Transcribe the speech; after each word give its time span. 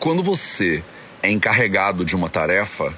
Quando 0.00 0.22
você 0.22 0.82
é 1.22 1.30
encarregado 1.30 2.06
de 2.06 2.16
uma 2.16 2.30
tarefa, 2.30 2.96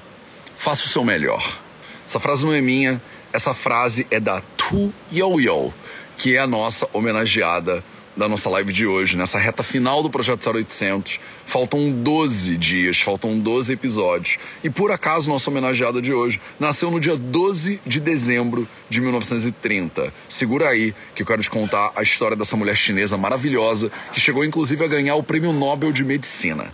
faça 0.55 0.85
o 0.85 0.87
seu 0.87 1.03
melhor. 1.03 1.59
Essa 2.05 2.17
frase 2.17 2.45
não 2.45 2.53
é 2.53 2.61
minha, 2.61 3.01
essa 3.33 3.53
frase 3.53 4.07
é 4.09 4.21
da 4.21 4.41
Tu 4.55 4.93
Yo 5.11 5.73
que 6.17 6.37
é 6.37 6.39
a 6.39 6.47
nossa 6.47 6.87
homenageada 6.93 7.83
da 8.15 8.29
nossa 8.29 8.49
live 8.49 8.71
de 8.71 8.85
hoje, 8.85 9.17
nessa 9.17 9.37
reta 9.37 9.63
final 9.63 10.01
do 10.01 10.09
Projeto 10.09 10.47
0800. 10.49 11.19
Faltam 11.45 11.91
12 11.91 12.55
dias, 12.57 13.01
faltam 13.01 13.37
12 13.37 13.73
episódios. 13.73 14.37
E 14.63 14.69
por 14.69 14.89
acaso, 14.89 15.29
nossa 15.29 15.49
homenageada 15.49 16.01
de 16.01 16.13
hoje 16.13 16.39
nasceu 16.57 16.89
no 16.89 17.01
dia 17.01 17.17
12 17.17 17.81
de 17.85 17.99
dezembro 17.99 18.65
de 18.89 19.01
1930. 19.01 20.13
Segura 20.29 20.69
aí 20.69 20.95
que 21.13 21.23
eu 21.23 21.27
quero 21.27 21.41
te 21.41 21.49
contar 21.49 21.91
a 21.97 22.01
história 22.01 22.37
dessa 22.37 22.55
mulher 22.55 22.77
chinesa 22.77 23.17
maravilhosa 23.17 23.91
que 24.13 24.21
chegou 24.21 24.45
inclusive 24.45 24.85
a 24.85 24.87
ganhar 24.87 25.15
o 25.15 25.23
Prêmio 25.23 25.51
Nobel 25.51 25.91
de 25.91 26.05
Medicina. 26.05 26.71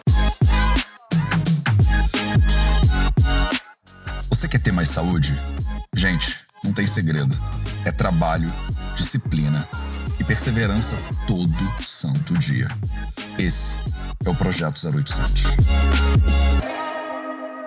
Você 4.40 4.48
quer 4.48 4.60
ter 4.60 4.72
mais 4.72 4.88
saúde? 4.88 5.38
Gente, 5.94 6.46
não 6.64 6.72
tem 6.72 6.88
segredo. 6.88 7.38
É 7.86 7.92
trabalho, 7.92 8.48
disciplina 8.96 9.68
e 10.18 10.24
perseverança 10.24 10.98
todo 11.28 11.54
santo 11.84 12.34
dia. 12.36 12.70
Esse 13.38 13.76
é 14.26 14.30
o 14.30 14.34
Projeto 14.34 14.78
0800. 14.96 15.44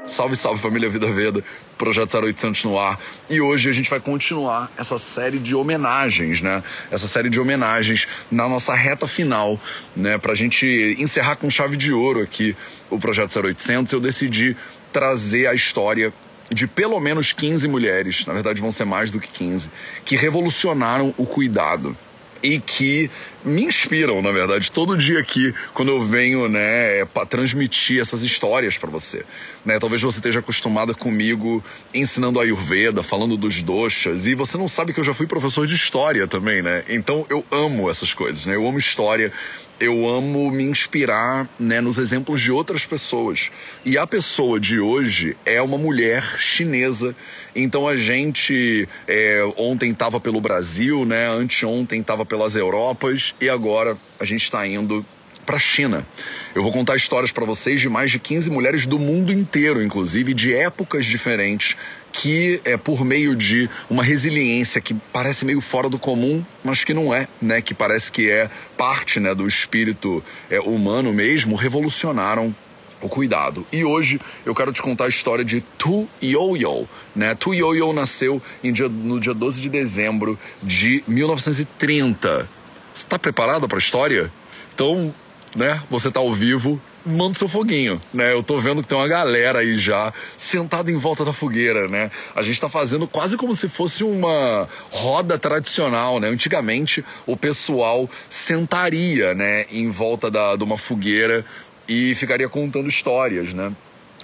Salve, 0.07 0.35
salve 0.35 0.63
família 0.63 0.89
Vida 0.89 1.13
Veda, 1.13 1.45
Projeto 1.77 2.17
0800 2.17 2.65
no 2.65 2.79
ar. 2.79 2.99
E 3.29 3.39
hoje 3.39 3.69
a 3.69 3.73
gente 3.73 3.91
vai 3.91 4.01
continuar 4.01 4.73
essa 4.79 4.99
série 4.99 5.39
de 5.39 5.55
homenagens, 5.55 6.41
né? 6.41 6.65
Essa 6.91 7.07
série 7.07 7.29
de 7.29 7.39
homenagens 7.39 8.09
na 8.31 8.49
nossa 8.49 8.75
reta 8.75 9.07
final, 9.07 9.61
né? 9.95 10.17
Pra 10.17 10.35
gente 10.35 10.97
encerrar 10.99 11.37
com 11.37 11.51
chave 11.51 11.77
de 11.77 11.93
ouro 11.93 12.23
aqui 12.23 12.57
o 12.89 12.99
Projeto 12.99 13.39
0800, 13.39 13.93
eu 13.93 14.01
decidi 14.01 14.57
trazer 14.91 15.47
a 15.47 15.55
história 15.55 16.13
de 16.55 16.67
pelo 16.67 16.99
menos 17.01 17.33
15 17.33 17.67
mulheres, 17.69 18.27
na 18.27 18.33
verdade 18.33 18.61
vão 18.61 18.71
ser 18.71 18.85
mais 18.85 19.11
do 19.11 19.21
que 19.21 19.29
15, 19.29 19.71
que 20.05 20.17
revolucionaram 20.17 21.15
o 21.17 21.27
cuidado 21.27 21.97
e 22.43 22.59
que 22.59 23.11
me 23.45 23.65
inspiram, 23.65 24.21
na 24.21 24.33
verdade, 24.33 24.71
todo 24.71 24.97
dia 24.97 25.21
aqui, 25.21 25.55
quando 25.73 25.91
eu 25.91 26.05
venho, 26.05 26.49
né, 26.49 27.05
para 27.07 27.25
transmitir 27.25 28.01
essas 28.01 28.23
histórias 28.23 28.77
para 28.77 28.91
você. 28.91 29.25
Né? 29.65 29.79
Talvez 29.79 30.03
você 30.03 30.19
esteja 30.19 30.41
acostumada 30.41 30.93
comigo 30.95 31.63
ensinando 31.95 32.41
Ayurveda, 32.41 33.03
falando 33.03 33.37
dos 33.37 33.63
doshas, 33.63 34.27
e 34.27 34.35
você 34.35 34.59
não 34.59 34.69
sabe 34.69 34.93
que 34.93 35.01
eu 35.01 35.05
já 35.05 35.15
fui 35.15 35.27
professor 35.27 35.67
de 35.67 35.75
história 35.75 36.27
também, 36.27 36.63
né? 36.63 36.83
Então 36.89 37.25
eu 37.31 37.45
amo 37.51 37.89
essas 37.89 38.13
coisas, 38.13 38.45
né? 38.45 38.57
Eu 38.57 38.67
amo 38.67 38.79
história, 38.79 39.33
eu 39.79 40.09
amo 40.09 40.51
me 40.51 40.63
inspirar 40.63 41.49
né, 41.59 41.81
nos 41.81 41.99
exemplos 41.99 42.41
de 42.41 42.53
outras 42.53 42.87
pessoas. 42.87 43.51
E 43.85 43.99
a 43.99 44.07
pessoa 44.07 44.61
de 44.61 44.79
hoje 44.79 45.37
é 45.45 45.61
uma 45.61 45.77
mulher 45.77 46.39
chinesa. 46.39 47.15
Então 47.55 47.89
a 47.89 47.97
gente 47.97 48.89
é, 49.09 49.43
ontem 49.57 49.91
estava 49.91 50.21
pelo 50.21 50.41
Brasil, 50.41 51.05
né? 51.05 51.29
Anteontem 51.29 52.01
estava 52.01 52.25
pelas 52.25 52.57
Europas 52.57 53.35
e 53.41 53.49
agora 53.49 53.97
a 54.19 54.25
gente 54.25 54.43
está 54.43 54.67
indo 54.67 55.05
para 55.45 55.57
a 55.57 55.59
China. 55.59 56.07
Eu 56.55 56.63
vou 56.63 56.73
contar 56.73 56.97
histórias 56.97 57.33
para 57.33 57.45
vocês 57.45 57.81
de 57.81 57.89
mais 57.89 58.11
de 58.11 58.19
15 58.19 58.51
mulheres 58.51 58.87
do 58.87 58.99
mundo 58.99 59.33
inteiro, 59.33 59.83
inclusive 59.83 60.35
de 60.35 60.55
épocas 60.55 61.07
diferentes, 61.07 61.77
que 62.13 62.61
é 62.65 62.77
por 62.77 63.05
meio 63.05 63.35
de 63.35 63.69
uma 63.89 64.03
resiliência 64.03 64.81
que 64.81 64.95
parece 65.13 65.45
meio 65.45 65.61
fora 65.61 65.89
do 65.89 65.99
comum, 65.99 66.45
mas 66.63 66.85
que 66.85 66.93
não 66.93 67.13
é, 67.13 67.27
né? 67.41 67.61
Que 67.63 67.75
parece 67.75 68.13
que 68.13 68.31
é 68.31 68.51
parte, 68.77 69.19
né, 69.19 69.35
do 69.35 69.47
espírito 69.47 70.23
é, 70.51 70.61
humano 70.61 71.13
mesmo, 71.13 71.57
revolucionaram 71.57 72.55
o 73.01 73.09
cuidado. 73.09 73.67
E 73.73 73.85
hoje 73.85 74.21
eu 74.47 74.55
quero 74.55 74.73
te 74.73 74.81
contar 74.81 75.07
a 75.07 75.09
história 75.09 75.45
de 75.45 75.63
Tu 75.77 76.09
Yoyo, 76.23 76.89
né? 77.15 77.35
Tu 77.35 77.53
Yoyo 77.55 77.93
nasceu 77.93 78.41
dia, 78.63 78.89
no 78.89 79.19
dia 79.19 79.35
12 79.35 79.61
de 79.61 79.69
dezembro 79.69 80.39
de 80.63 81.03
1930. 81.09 82.49
Você 82.95 83.05
está 83.05 83.19
preparado 83.19 83.69
para 83.69 83.79
a 83.79 83.81
história? 83.81 84.33
Então, 84.75 85.15
né? 85.55 85.83
Você 85.91 86.09
está 86.09 86.21
ao 86.21 86.33
vivo, 86.33 86.81
manda 87.05 87.35
seu 87.35 87.49
foguinho, 87.49 88.01
né? 88.13 88.33
Eu 88.33 88.43
tô 88.43 88.59
vendo 88.59 88.83
que 88.83 88.89
tem 88.89 88.97
uma 88.97 89.09
galera 89.09 89.61
aí 89.61 89.77
já 89.77 90.13
sentada 90.37 90.91
em 90.91 90.97
volta 90.97 91.25
da 91.25 91.33
fogueira, 91.33 91.89
né? 91.89 92.11
A 92.35 92.43
gente 92.43 92.61
tá 92.61 92.69
fazendo 92.69 93.07
quase 93.07 93.37
como 93.37 93.55
se 93.55 93.69
fosse 93.69 94.05
uma 94.05 94.69
roda 94.91 95.39
tradicional, 95.39 96.19
né? 96.21 96.29
Antigamente 96.29 97.05
o 97.27 97.37
pessoal 97.37 98.09
sentaria, 98.31 99.35
né, 99.35 99.67
em 99.71 99.91
volta 99.91 100.31
da, 100.31 100.57
de 100.57 100.65
uma 100.65 100.79
fogueira 100.79 101.45
e 101.89 102.15
ficaria 102.15 102.49
contando 102.49 102.89
histórias, 102.89 103.53
né? 103.53 103.73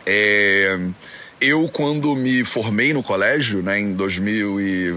É... 0.06 0.78
Eu, 1.40 1.68
quando 1.68 2.16
me 2.16 2.44
formei 2.44 2.92
no 2.92 3.00
colégio, 3.02 3.62
né, 3.62 3.78
em 3.78 3.92
2000 3.92 4.60
e... 4.60 4.96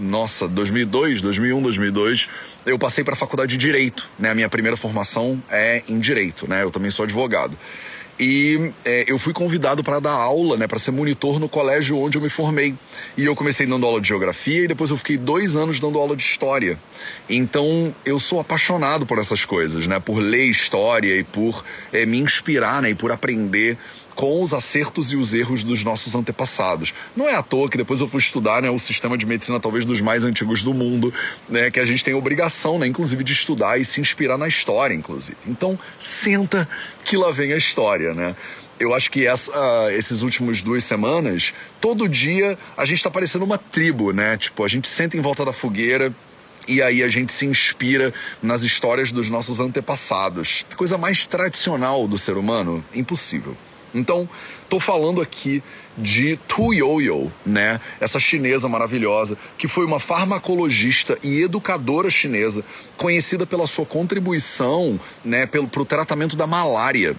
Nossa, 0.00 0.48
2002, 0.48 1.20
2001, 1.20 1.60
2002, 1.60 2.28
eu 2.64 2.78
passei 2.78 3.04
para 3.04 3.12
a 3.12 3.16
faculdade 3.16 3.50
de 3.50 3.58
Direito, 3.58 4.08
né? 4.18 4.30
A 4.30 4.34
minha 4.34 4.48
primeira 4.48 4.74
formação 4.74 5.42
é 5.50 5.82
em 5.86 5.98
Direito, 5.98 6.48
né? 6.48 6.62
Eu 6.62 6.70
também 6.70 6.90
sou 6.90 7.04
advogado. 7.04 7.54
E 8.18 8.72
é, 8.84 9.04
eu 9.08 9.18
fui 9.18 9.32
convidado 9.32 9.82
para 9.82 9.98
dar 9.98 10.12
aula, 10.12 10.54
né, 10.54 10.66
para 10.66 10.78
ser 10.78 10.90
monitor 10.90 11.40
no 11.40 11.48
colégio 11.48 11.98
onde 11.98 12.18
eu 12.18 12.22
me 12.22 12.28
formei. 12.28 12.74
E 13.16 13.24
eu 13.24 13.34
comecei 13.34 13.66
dando 13.66 13.86
aula 13.86 13.98
de 13.98 14.08
geografia 14.08 14.64
e 14.64 14.68
depois 14.68 14.90
eu 14.90 14.98
fiquei 14.98 15.16
dois 15.16 15.56
anos 15.56 15.80
dando 15.80 15.98
aula 15.98 16.14
de 16.14 16.22
história. 16.22 16.78
Então 17.30 17.94
eu 18.04 18.20
sou 18.20 18.38
apaixonado 18.38 19.06
por 19.06 19.18
essas 19.18 19.46
coisas, 19.46 19.86
né, 19.86 19.98
por 19.98 20.18
ler 20.18 20.44
história 20.44 21.16
e 21.16 21.24
por 21.24 21.64
é, 21.94 22.04
me 22.04 22.18
inspirar, 22.18 22.82
né, 22.82 22.90
e 22.90 22.94
por 22.94 23.10
aprender 23.10 23.78
com 24.14 24.42
os 24.42 24.52
acertos 24.52 25.12
e 25.12 25.16
os 25.16 25.32
erros 25.32 25.62
dos 25.62 25.84
nossos 25.84 26.14
antepassados. 26.14 26.92
Não 27.16 27.28
é 27.28 27.34
à 27.34 27.42
toa 27.42 27.68
que 27.68 27.76
depois 27.76 28.00
eu 28.00 28.08
fui 28.08 28.18
estudar 28.18 28.62
né, 28.62 28.70
o 28.70 28.78
sistema 28.78 29.16
de 29.16 29.26
medicina 29.26 29.58
talvez 29.60 29.84
dos 29.84 30.00
mais 30.00 30.24
antigos 30.24 30.62
do 30.62 30.74
mundo, 30.74 31.12
né, 31.48 31.70
que 31.70 31.80
a 31.80 31.86
gente 31.86 32.04
tem 32.04 32.14
obrigação, 32.14 32.78
né, 32.78 32.86
inclusive, 32.86 33.24
de 33.24 33.32
estudar 33.32 33.80
e 33.80 33.84
se 33.84 34.00
inspirar 34.00 34.36
na 34.36 34.48
história, 34.48 34.94
inclusive. 34.94 35.36
Então, 35.46 35.78
senta 35.98 36.68
que 37.04 37.16
lá 37.16 37.30
vem 37.30 37.52
a 37.52 37.56
história, 37.56 38.14
né? 38.14 38.34
eu 38.78 38.94
acho 38.94 39.10
que 39.10 39.26
essa, 39.26 39.52
uh, 39.52 39.90
esses 39.90 40.22
últimos 40.22 40.62
duas 40.62 40.82
semanas, 40.82 41.52
todo 41.82 42.08
dia 42.08 42.58
a 42.74 42.86
gente 42.86 42.96
está 42.96 43.10
parecendo 43.10 43.44
uma 43.44 43.58
tribo, 43.58 44.10
né? 44.10 44.38
Tipo, 44.38 44.64
a 44.64 44.68
gente 44.68 44.88
senta 44.88 45.18
em 45.18 45.20
volta 45.20 45.44
da 45.44 45.52
fogueira, 45.52 46.10
e 46.66 46.80
aí 46.80 47.02
a 47.02 47.08
gente 47.08 47.32
se 47.32 47.44
inspira 47.44 48.12
nas 48.42 48.62
histórias 48.62 49.10
dos 49.10 49.28
nossos 49.28 49.58
antepassados. 49.60 50.64
Coisa 50.76 50.96
mais 50.96 51.26
tradicional 51.26 52.06
do 52.06 52.16
ser 52.16 52.36
humano? 52.36 52.84
Impossível. 52.94 53.56
Então, 53.94 54.28
tô 54.68 54.78
falando 54.78 55.20
aqui 55.20 55.62
de 55.96 56.38
Tu 56.48 56.74
Yoyo, 56.74 57.32
né? 57.44 57.80
Essa 58.00 58.18
chinesa 58.18 58.68
maravilhosa, 58.68 59.36
que 59.58 59.68
foi 59.68 59.84
uma 59.84 59.98
farmacologista 59.98 61.18
e 61.22 61.42
educadora 61.42 62.08
chinesa, 62.08 62.64
conhecida 62.96 63.46
pela 63.46 63.66
sua 63.66 63.84
contribuição, 63.84 64.98
né, 65.24 65.46
pelo 65.46 65.68
pro 65.68 65.84
tratamento 65.84 66.36
da 66.36 66.46
malária 66.46 67.16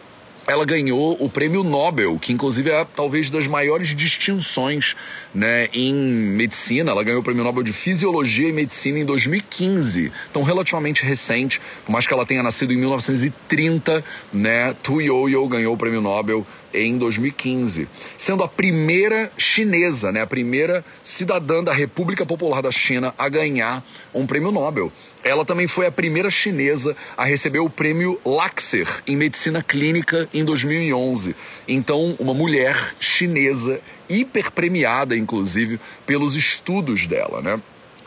ela 0.48 0.66
ganhou 0.66 1.16
o 1.20 1.30
prêmio 1.30 1.64
Nobel, 1.64 2.18
que 2.20 2.34
inclusive 2.34 2.70
é 2.70 2.86
talvez 2.96 3.30
das 3.30 3.48
maiores 3.48 3.96
distinções 3.96 4.96
né, 5.34 5.68
em 5.74 5.94
medicina. 5.94 6.92
Ela 6.92 7.04
ganhou 7.04 7.22
o 7.22 7.24
prêmio 7.24 7.44
Nobel 7.44 7.64
de 7.64 7.72
Fisiologia 7.72 8.50
e 8.50 8.52
Medicina 8.52 9.00
em 9.00 9.06
2015, 9.06 10.12
então 10.30 10.44
relativamente 10.44 11.04
recente, 11.04 11.62
por 11.86 11.92
mais 11.92 12.08
que 12.08 12.14
ela 12.14 12.26
tenha 12.26 12.42
nascido 12.42 12.74
em 12.74 12.78
1930, 12.78 14.04
né, 14.34 14.76
Tu 14.82 15.02
Yoyo 15.02 15.48
ganhou 15.48 15.74
o 15.74 15.78
prêmio 15.78 16.02
Nobel 16.02 16.46
em 16.74 16.98
2015, 16.98 17.88
sendo 18.18 18.44
a 18.44 18.48
primeira 18.48 19.32
chinesa, 19.38 20.12
né, 20.12 20.22
a 20.22 20.28
primeira 20.28 20.84
cidadã 21.04 21.64
da 21.64 21.74
República 21.74 22.26
Popular 22.26 22.62
da 22.62 22.72
China 22.72 23.14
a 23.18 23.30
ganhar 23.30 23.84
um 24.14 24.26
prêmio 24.26 24.52
Nobel. 24.52 24.92
Ela 25.24 25.46
também 25.46 25.68
foi 25.68 25.86
a 25.86 25.92
primeira 25.92 26.30
chinesa 26.30 26.96
a 27.16 27.26
receber 27.26 27.60
o 27.60 27.70
prêmio 27.70 28.20
Laxer 28.26 28.88
em 29.06 29.16
medicina 29.16 29.62
clínica 29.62 30.28
em 30.34 30.44
2011. 30.44 31.36
Então, 31.68 32.16
uma 32.20 32.34
mulher 32.34 32.96
chinesa 33.00 33.80
hiper 34.10 34.52
premiada, 34.52 35.16
inclusive, 35.16 35.80
pelos 36.06 36.36
estudos 36.36 37.08
dela, 37.08 37.42
né? 37.42 37.62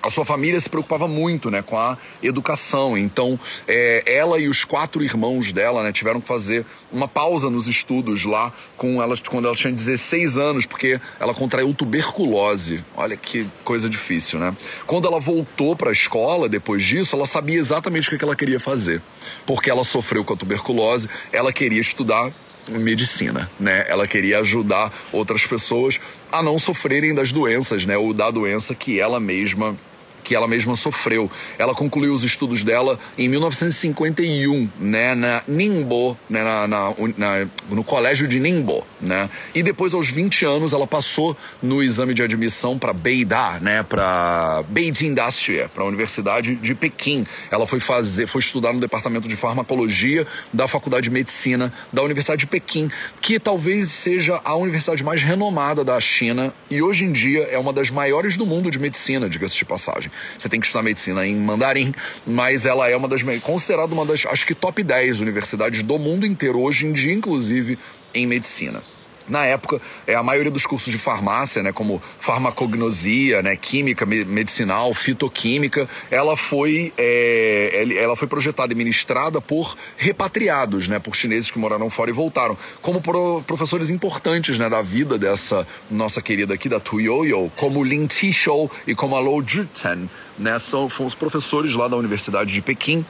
A 0.04 0.10
sua 0.10 0.24
família 0.24 0.60
se 0.60 0.68
preocupava 0.68 1.08
muito 1.08 1.50
né, 1.50 1.62
com 1.62 1.78
a 1.78 1.96
educação. 2.22 2.96
Então, 2.96 3.40
é, 3.66 4.02
ela 4.06 4.38
e 4.38 4.48
os 4.48 4.62
quatro 4.62 5.02
irmãos 5.02 5.50
dela 5.50 5.82
né, 5.82 5.92
tiveram 5.92 6.20
que 6.20 6.28
fazer 6.28 6.66
uma 6.92 7.08
pausa 7.08 7.48
nos 7.48 7.66
estudos 7.66 8.26
lá 8.26 8.52
com 8.76 9.02
ela, 9.02 9.16
quando 9.26 9.46
ela 9.46 9.56
tinha 9.56 9.72
16 9.72 10.36
anos, 10.36 10.66
porque 10.66 11.00
ela 11.18 11.32
contraiu 11.32 11.72
tuberculose. 11.72 12.84
Olha 12.94 13.16
que 13.16 13.46
coisa 13.64 13.88
difícil, 13.88 14.38
né? 14.38 14.54
Quando 14.86 15.08
ela 15.08 15.18
voltou 15.18 15.74
para 15.74 15.88
a 15.88 15.92
escola, 15.92 16.50
depois 16.50 16.84
disso, 16.84 17.16
ela 17.16 17.26
sabia 17.26 17.58
exatamente 17.58 18.14
o 18.14 18.18
que 18.18 18.22
ela 18.22 18.36
queria 18.36 18.60
fazer. 18.60 19.00
Porque 19.46 19.70
ela 19.70 19.84
sofreu 19.84 20.22
com 20.22 20.34
a 20.34 20.36
tuberculose, 20.36 21.08
ela 21.32 21.50
queria 21.50 21.80
estudar 21.80 22.30
medicina, 22.68 23.50
né? 23.58 23.86
Ela 23.88 24.06
queria 24.06 24.40
ajudar 24.40 24.92
outras 25.12 25.46
pessoas 25.46 25.98
a 26.30 26.42
não 26.42 26.58
sofrerem 26.58 27.14
das 27.14 27.32
doenças, 27.32 27.86
né? 27.86 27.96
Ou 27.96 28.12
da 28.12 28.30
doença 28.30 28.74
que 28.74 29.00
ela 29.00 29.18
mesma 29.18 29.76
que 30.24 30.34
ela 30.34 30.48
mesma 30.48 30.74
sofreu. 30.74 31.30
Ela 31.58 31.74
concluiu 31.74 32.12
os 32.12 32.24
estudos 32.24 32.64
dela 32.64 32.98
em 33.16 33.28
1951, 33.28 34.70
né, 34.80 35.14
na 35.14 35.42
Ningbo, 35.46 36.18
né, 36.28 36.42
na, 36.42 36.66
na, 36.66 36.94
na, 37.16 37.46
no 37.68 37.84
colégio 37.84 38.26
de 38.26 38.40
Ningbo, 38.40 38.84
né? 39.00 39.28
E 39.54 39.62
depois, 39.62 39.92
aos 39.92 40.08
20 40.08 40.46
anos, 40.46 40.72
ela 40.72 40.86
passou 40.86 41.36
no 41.62 41.82
exame 41.82 42.14
de 42.14 42.22
admissão 42.22 42.78
para 42.78 42.92
Beida, 42.92 43.60
né, 43.60 43.82
para 43.82 44.64
Beijing 44.68 45.08
Industria, 45.08 45.68
para 45.68 45.84
a 45.84 45.86
Universidade 45.86 46.56
de 46.56 46.74
Pequim. 46.74 47.24
Ela 47.50 47.66
foi 47.66 47.78
fazer, 47.78 48.26
foi 48.26 48.40
estudar 48.40 48.72
no 48.72 48.80
departamento 48.80 49.28
de 49.28 49.36
farmacologia 49.36 50.26
da 50.52 50.66
Faculdade 50.66 51.04
de 51.04 51.10
Medicina 51.10 51.72
da 51.92 52.02
Universidade 52.02 52.40
de 52.40 52.46
Pequim, 52.46 52.90
que 53.20 53.38
talvez 53.38 53.88
seja 53.90 54.40
a 54.44 54.56
universidade 54.56 55.04
mais 55.04 55.22
renomada 55.22 55.84
da 55.84 56.00
China 56.00 56.52
e 56.70 56.82
hoje 56.82 57.04
em 57.04 57.12
dia 57.12 57.42
é 57.50 57.58
uma 57.58 57.72
das 57.72 57.90
maiores 57.90 58.36
do 58.36 58.46
mundo 58.46 58.70
de 58.70 58.78
medicina, 58.78 59.28
diga-se 59.28 59.56
de 59.56 59.64
passagem. 59.64 60.10
Você 60.38 60.48
tem 60.48 60.60
que 60.60 60.66
estudar 60.66 60.82
medicina 60.82 61.26
em 61.26 61.36
mandarim, 61.36 61.92
mas 62.26 62.66
ela 62.66 62.88
é 62.88 62.96
uma 62.96 63.08
das 63.08 63.22
considerada 63.42 63.92
uma 63.92 64.06
das 64.06 64.26
acho 64.26 64.46
que 64.46 64.54
top 64.54 64.82
10 64.82 65.20
universidades 65.20 65.82
do 65.82 65.98
mundo 65.98 66.26
inteiro 66.26 66.60
hoje 66.60 66.86
em 66.86 66.92
dia, 66.92 67.12
inclusive 67.12 67.78
em 68.14 68.26
medicina. 68.26 68.82
Na 69.26 69.44
época, 69.46 69.80
é, 70.06 70.14
a 70.14 70.22
maioria 70.22 70.50
dos 70.50 70.66
cursos 70.66 70.92
de 70.92 70.98
farmácia, 70.98 71.62
né, 71.62 71.72
como 71.72 72.02
farmacognosia, 72.20 73.40
né, 73.42 73.56
química 73.56 74.04
medicinal, 74.04 74.92
fitoquímica, 74.92 75.88
ela 76.10 76.36
foi, 76.36 76.92
é, 76.98 77.86
ela 77.96 78.14
foi 78.16 78.28
projetada 78.28 78.72
e 78.72 78.76
ministrada 78.76 79.40
por 79.40 79.76
repatriados, 79.96 80.88
né, 80.88 80.98
por 80.98 81.16
chineses 81.16 81.50
que 81.50 81.58
moraram 81.58 81.88
fora 81.88 82.10
e 82.10 82.12
voltaram, 82.12 82.56
como 82.82 83.00
pro, 83.00 83.42
professores 83.46 83.88
importantes 83.88 84.58
né, 84.58 84.68
da 84.68 84.82
vida 84.82 85.18
dessa 85.18 85.66
nossa 85.90 86.20
querida 86.20 86.52
aqui, 86.52 86.68
da 86.68 86.78
Tu 86.78 87.00
Yoyo, 87.00 87.50
como 87.56 87.82
Lin 87.82 88.06
Tishou 88.06 88.70
e 88.86 88.94
como 88.94 89.16
a 89.16 89.20
Lou 89.20 89.42
Juten. 89.46 90.08
Né, 90.38 90.58
são, 90.58 90.90
são 90.90 91.06
os 91.06 91.14
professores 91.14 91.74
lá 91.74 91.88
da 91.88 91.96
Universidade 91.96 92.52
de 92.52 92.60
Pequim 92.60 93.06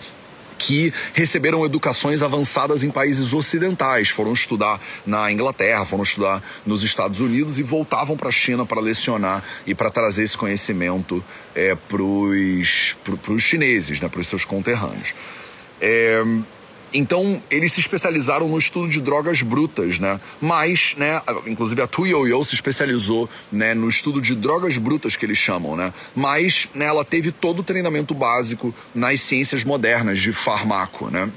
que 0.65 0.93
receberam 1.13 1.65
educações 1.65 2.23
avançadas 2.23 2.83
em 2.83 2.91
países 2.91 3.35
ocidentais, 3.35 4.09
foram 4.09 4.33
estudar 4.33 4.81
na 5.05 5.31
Inglaterra, 5.31 5.85
foram 5.85 6.03
estudar 6.03 6.43
nos 6.65 6.83
Estados 6.83 7.21
Unidos 7.21 7.59
e 7.59 7.63
voltavam 7.63 8.17
para 8.17 8.31
a 8.31 8.33
China 8.33 8.65
para 8.65 8.81
lecionar 8.81 9.45
e 9.67 9.75
para 9.75 9.91
trazer 9.91 10.23
esse 10.23 10.39
conhecimento 10.39 11.23
é, 11.55 11.75
para 11.75 12.03
os 12.03 13.43
chineses, 13.43 14.01
né, 14.01 14.09
para 14.09 14.21
os 14.21 14.27
seus 14.27 14.47
conterrâneos. 14.47 15.15
É, 15.81 16.23
então, 16.95 17.43
eles 17.51 17.73
se 17.73 17.81
especializaram 17.81 18.49
no 18.49 18.57
estudo 18.57 18.89
de 18.89 19.01
drogas 19.01 19.43
brutas, 19.43 19.99
né? 19.99 20.21
Mas, 20.41 20.95
né, 20.97 21.21
inclusive 21.45 21.83
a 21.83 21.89
Tu 21.89 22.07
Yo 22.07 22.45
se 22.45 22.55
especializou, 22.55 23.29
né, 23.51 23.75
no 23.75 23.89
estudo 23.89 24.21
de 24.21 24.33
drogas 24.37 24.79
brutas 24.79 25.17
que 25.17 25.27
eles 25.27 25.37
chamam, 25.37 25.75
né? 25.75 25.93
Mas, 26.15 26.69
né, 26.73 26.85
ela 26.85 27.05
teve 27.05 27.33
todo 27.33 27.59
o 27.59 27.63
treinamento 27.65 28.15
básico 28.15 28.73
nas 28.95 29.21
ciências 29.21 29.65
modernas 29.65 30.21
de 30.21 30.33
farmaco, 30.33 31.11
né? 31.11 31.33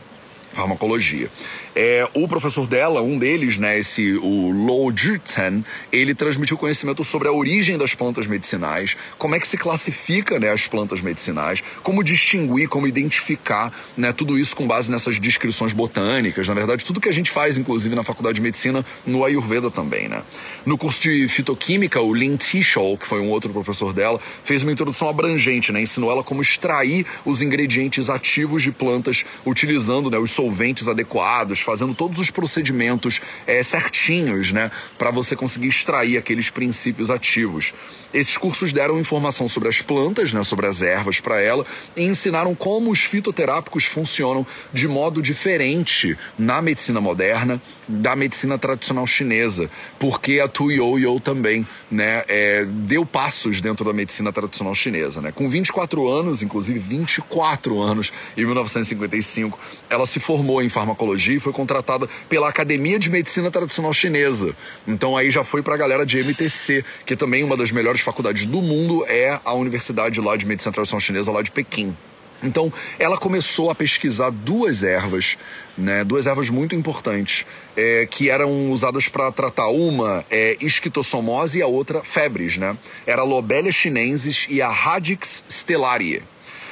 Farmacologia. 0.54 1.32
É, 1.80 2.10
o 2.16 2.28
professor 2.28 2.66
dela, 2.66 3.04
um 3.04 3.20
deles, 3.20 3.60
né, 3.60 3.78
esse 3.78 4.14
o 4.14 4.50
Lo 4.50 4.92
Jiten, 4.92 5.64
ele 5.92 6.16
transmitiu 6.16 6.58
conhecimento 6.58 7.04
sobre 7.04 7.28
a 7.28 7.32
origem 7.32 7.78
das 7.78 7.94
plantas 7.94 8.26
medicinais, 8.26 8.98
como 9.16 9.36
é 9.36 9.40
que 9.40 9.48
se 9.48 9.60
classifica, 9.60 10.40
né, 10.40 10.50
as 10.50 10.66
plantas 10.66 11.02
medicinais, 11.02 11.62
como 11.84 12.04
distinguir, 12.04 12.68
como 12.68 12.88
identificar, 12.88 13.72
né, 13.96 14.12
tudo 14.12 14.40
isso 14.40 14.56
com 14.56 14.66
base 14.66 14.90
nessas 14.90 15.20
descrições 15.20 15.72
botânicas, 15.72 16.48
na 16.48 16.56
verdade, 16.56 16.84
tudo 16.84 17.00
que 17.00 17.10
a 17.10 17.14
gente 17.14 17.30
faz, 17.30 17.60
inclusive 17.60 17.94
na 17.94 18.04
faculdade 18.04 18.38
de 18.38 18.42
medicina, 18.42 18.84
no 19.06 19.24
Ayurveda 19.24 19.70
também, 19.70 20.08
né. 20.08 20.24
No 20.66 20.80
curso 20.80 21.00
de 21.04 21.28
fitoquímica, 21.30 22.02
o 22.02 22.12
Lin 22.12 22.38
Tishol, 22.38 22.98
que 22.98 23.06
foi 23.06 23.20
um 23.20 23.30
outro 23.30 23.54
professor 23.54 23.94
dela, 23.94 24.20
fez 24.44 24.64
uma 24.64 24.72
introdução 24.72 25.08
abrangente, 25.08 25.72
né, 25.72 25.80
ensinou 25.80 26.10
ela 26.10 26.24
como 26.24 26.42
extrair 26.42 27.06
os 27.24 27.40
ingredientes 27.40 28.10
ativos 28.10 28.64
de 28.64 28.72
plantas 28.72 29.24
utilizando, 29.46 30.10
né, 30.10 30.18
os 30.18 30.32
solventes 30.32 30.88
adequados, 30.88 31.67
fazendo 31.68 31.94
todos 31.94 32.18
os 32.18 32.32
procedimentos 32.32 33.20
é, 33.46 33.62
certinhos, 33.62 34.54
né, 34.54 34.72
para 34.98 35.12
você 35.12 35.36
conseguir 35.36 35.68
extrair 35.68 36.18
aqueles 36.18 36.50
princípios 36.50 37.10
ativos. 37.10 37.74
Esses 38.14 38.38
cursos 38.38 38.72
deram 38.72 38.98
informação 38.98 39.50
sobre 39.50 39.68
as 39.68 39.82
plantas, 39.82 40.32
né, 40.32 40.42
sobre 40.44 40.66
as 40.66 40.82
ervas 40.82 41.20
para 41.20 41.42
ela 41.42 41.66
e 41.94 42.04
ensinaram 42.04 42.56
como 42.56 42.90
os 42.90 43.02
fitoterápicos 43.02 43.84
funcionam 43.84 44.48
de 44.74 44.88
modo 44.88 45.22
diferente 45.22 46.18
na 46.40 46.62
medicina 46.62 47.02
moderna 47.02 47.62
da 47.86 48.16
medicina 48.16 48.58
tradicional 48.58 49.06
chinesa, 49.06 49.70
porque 50.00 50.40
a 50.40 50.48
Tu 50.48 50.72
Yo 50.72 51.20
também, 51.20 51.68
né, 51.92 52.24
é, 52.30 52.64
deu 52.66 53.06
passos 53.06 53.60
dentro 53.60 53.84
da 53.84 53.92
medicina 53.92 54.32
tradicional 54.32 54.74
chinesa, 54.74 55.20
né. 55.20 55.34
Com 55.34 55.50
24 55.50 56.08
anos, 56.08 56.42
inclusive 56.42 56.80
24 56.80 57.82
anos, 57.82 58.14
em 58.38 58.46
1955, 58.46 59.60
ela 59.90 60.08
se 60.08 60.22
formou 60.22 60.62
em 60.64 60.70
farmacologia 60.70 61.36
e 61.36 61.40
foi 61.42 61.57
contratada 61.58 62.08
pela 62.30 62.48
Academia 62.48 63.00
de 63.00 63.10
Medicina 63.10 63.50
Tradicional 63.50 63.92
Chinesa. 63.92 64.56
Então 64.88 65.18
aí 65.18 65.32
já 65.32 65.44
foi 65.44 65.64
para 65.64 65.74
a 65.74 65.78
galera 65.78 66.06
de 66.06 66.24
MTC, 66.24 66.86
que 67.04 67.16
também 67.16 67.44
uma 67.44 67.58
das 67.58 67.72
melhores 67.72 68.02
faculdades 68.02 68.46
do 68.46 68.62
mundo 68.62 69.04
é 69.08 69.40
a 69.44 69.54
Universidade 69.54 70.22
lá 70.22 70.38
de 70.38 70.46
Medicina 70.46 70.72
Tradicional 70.72 71.02
Chinesa 71.02 71.32
lá 71.32 71.42
de 71.42 71.50
Pequim. 71.50 71.98
Então, 72.44 72.72
ela 73.00 73.18
começou 73.18 73.72
a 73.72 73.76
pesquisar 73.76 74.30
duas 74.30 74.84
ervas, 74.84 75.38
né, 75.76 76.04
duas 76.04 76.28
ervas 76.28 76.52
muito 76.52 76.76
importantes, 76.76 77.46
é, 77.76 78.06
que 78.06 78.30
eram 78.30 78.72
usadas 78.72 79.08
para 79.08 79.32
tratar 79.32 79.70
uma 79.70 80.24
é, 80.30 80.56
esquistossomose 80.62 81.58
e 81.58 81.62
a 81.64 81.68
outra 81.68 82.04
febres, 82.04 82.58
né? 82.58 82.78
Era 83.08 83.24
a 83.24 83.26
Lobelia 83.26 83.72
chinensis 83.72 84.46
e 84.50 84.62
a 84.62 84.70
Radix 84.70 85.44
stellaria. 85.50 86.22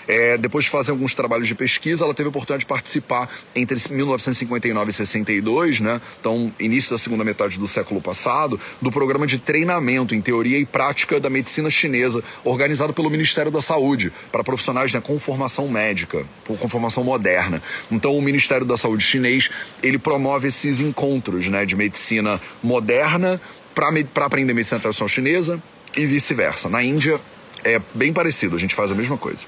É, 0.07 0.37
depois 0.37 0.65
de 0.65 0.71
fazer 0.71 0.91
alguns 0.91 1.13
trabalhos 1.13 1.47
de 1.47 1.55
pesquisa, 1.55 2.03
ela 2.03 2.13
teve 2.13 2.27
a 2.27 2.29
oportunidade 2.29 2.61
de 2.61 2.65
participar 2.65 3.29
entre 3.55 3.75
1959 3.93 4.89
e 4.89 4.93
62, 4.93 5.79
né? 5.79 6.01
Então, 6.19 6.53
início 6.59 6.91
da 6.91 6.97
segunda 6.97 7.23
metade 7.23 7.57
do 7.57 7.67
século 7.67 8.01
passado, 8.01 8.59
do 8.81 8.91
programa 8.91 9.25
de 9.25 9.39
treinamento 9.39 10.13
em 10.13 10.21
teoria 10.21 10.59
e 10.59 10.65
prática 10.65 11.19
da 11.19 11.29
medicina 11.29 11.69
chinesa, 11.69 12.23
organizado 12.43 12.93
pelo 12.93 13.09
Ministério 13.09 13.51
da 13.51 13.61
Saúde, 13.61 14.11
para 14.31 14.43
profissionais 14.43 14.93
né, 14.93 15.01
com 15.01 15.19
formação 15.19 15.67
médica, 15.67 16.25
com 16.45 16.69
formação 16.69 17.03
moderna. 17.03 17.61
Então, 17.91 18.15
o 18.15 18.21
Ministério 18.21 18.65
da 18.65 18.77
Saúde 18.77 19.03
chinês, 19.03 19.49
ele 19.81 19.97
promove 19.97 20.47
esses 20.47 20.79
encontros, 20.79 21.47
né, 21.47 21.65
de 21.65 21.75
medicina 21.75 22.39
moderna 22.61 23.41
para 23.73 24.25
aprender 24.25 24.53
medicina 24.53 24.79
tradicional 24.79 25.09
chinesa 25.09 25.61
e 25.97 26.05
vice-versa. 26.05 26.69
Na 26.69 26.83
Índia 26.83 27.19
é 27.63 27.81
bem 27.93 28.13
parecido, 28.13 28.55
a 28.55 28.59
gente 28.59 28.75
faz 28.75 28.91
a 28.91 28.95
mesma 28.95 29.17
coisa. 29.17 29.45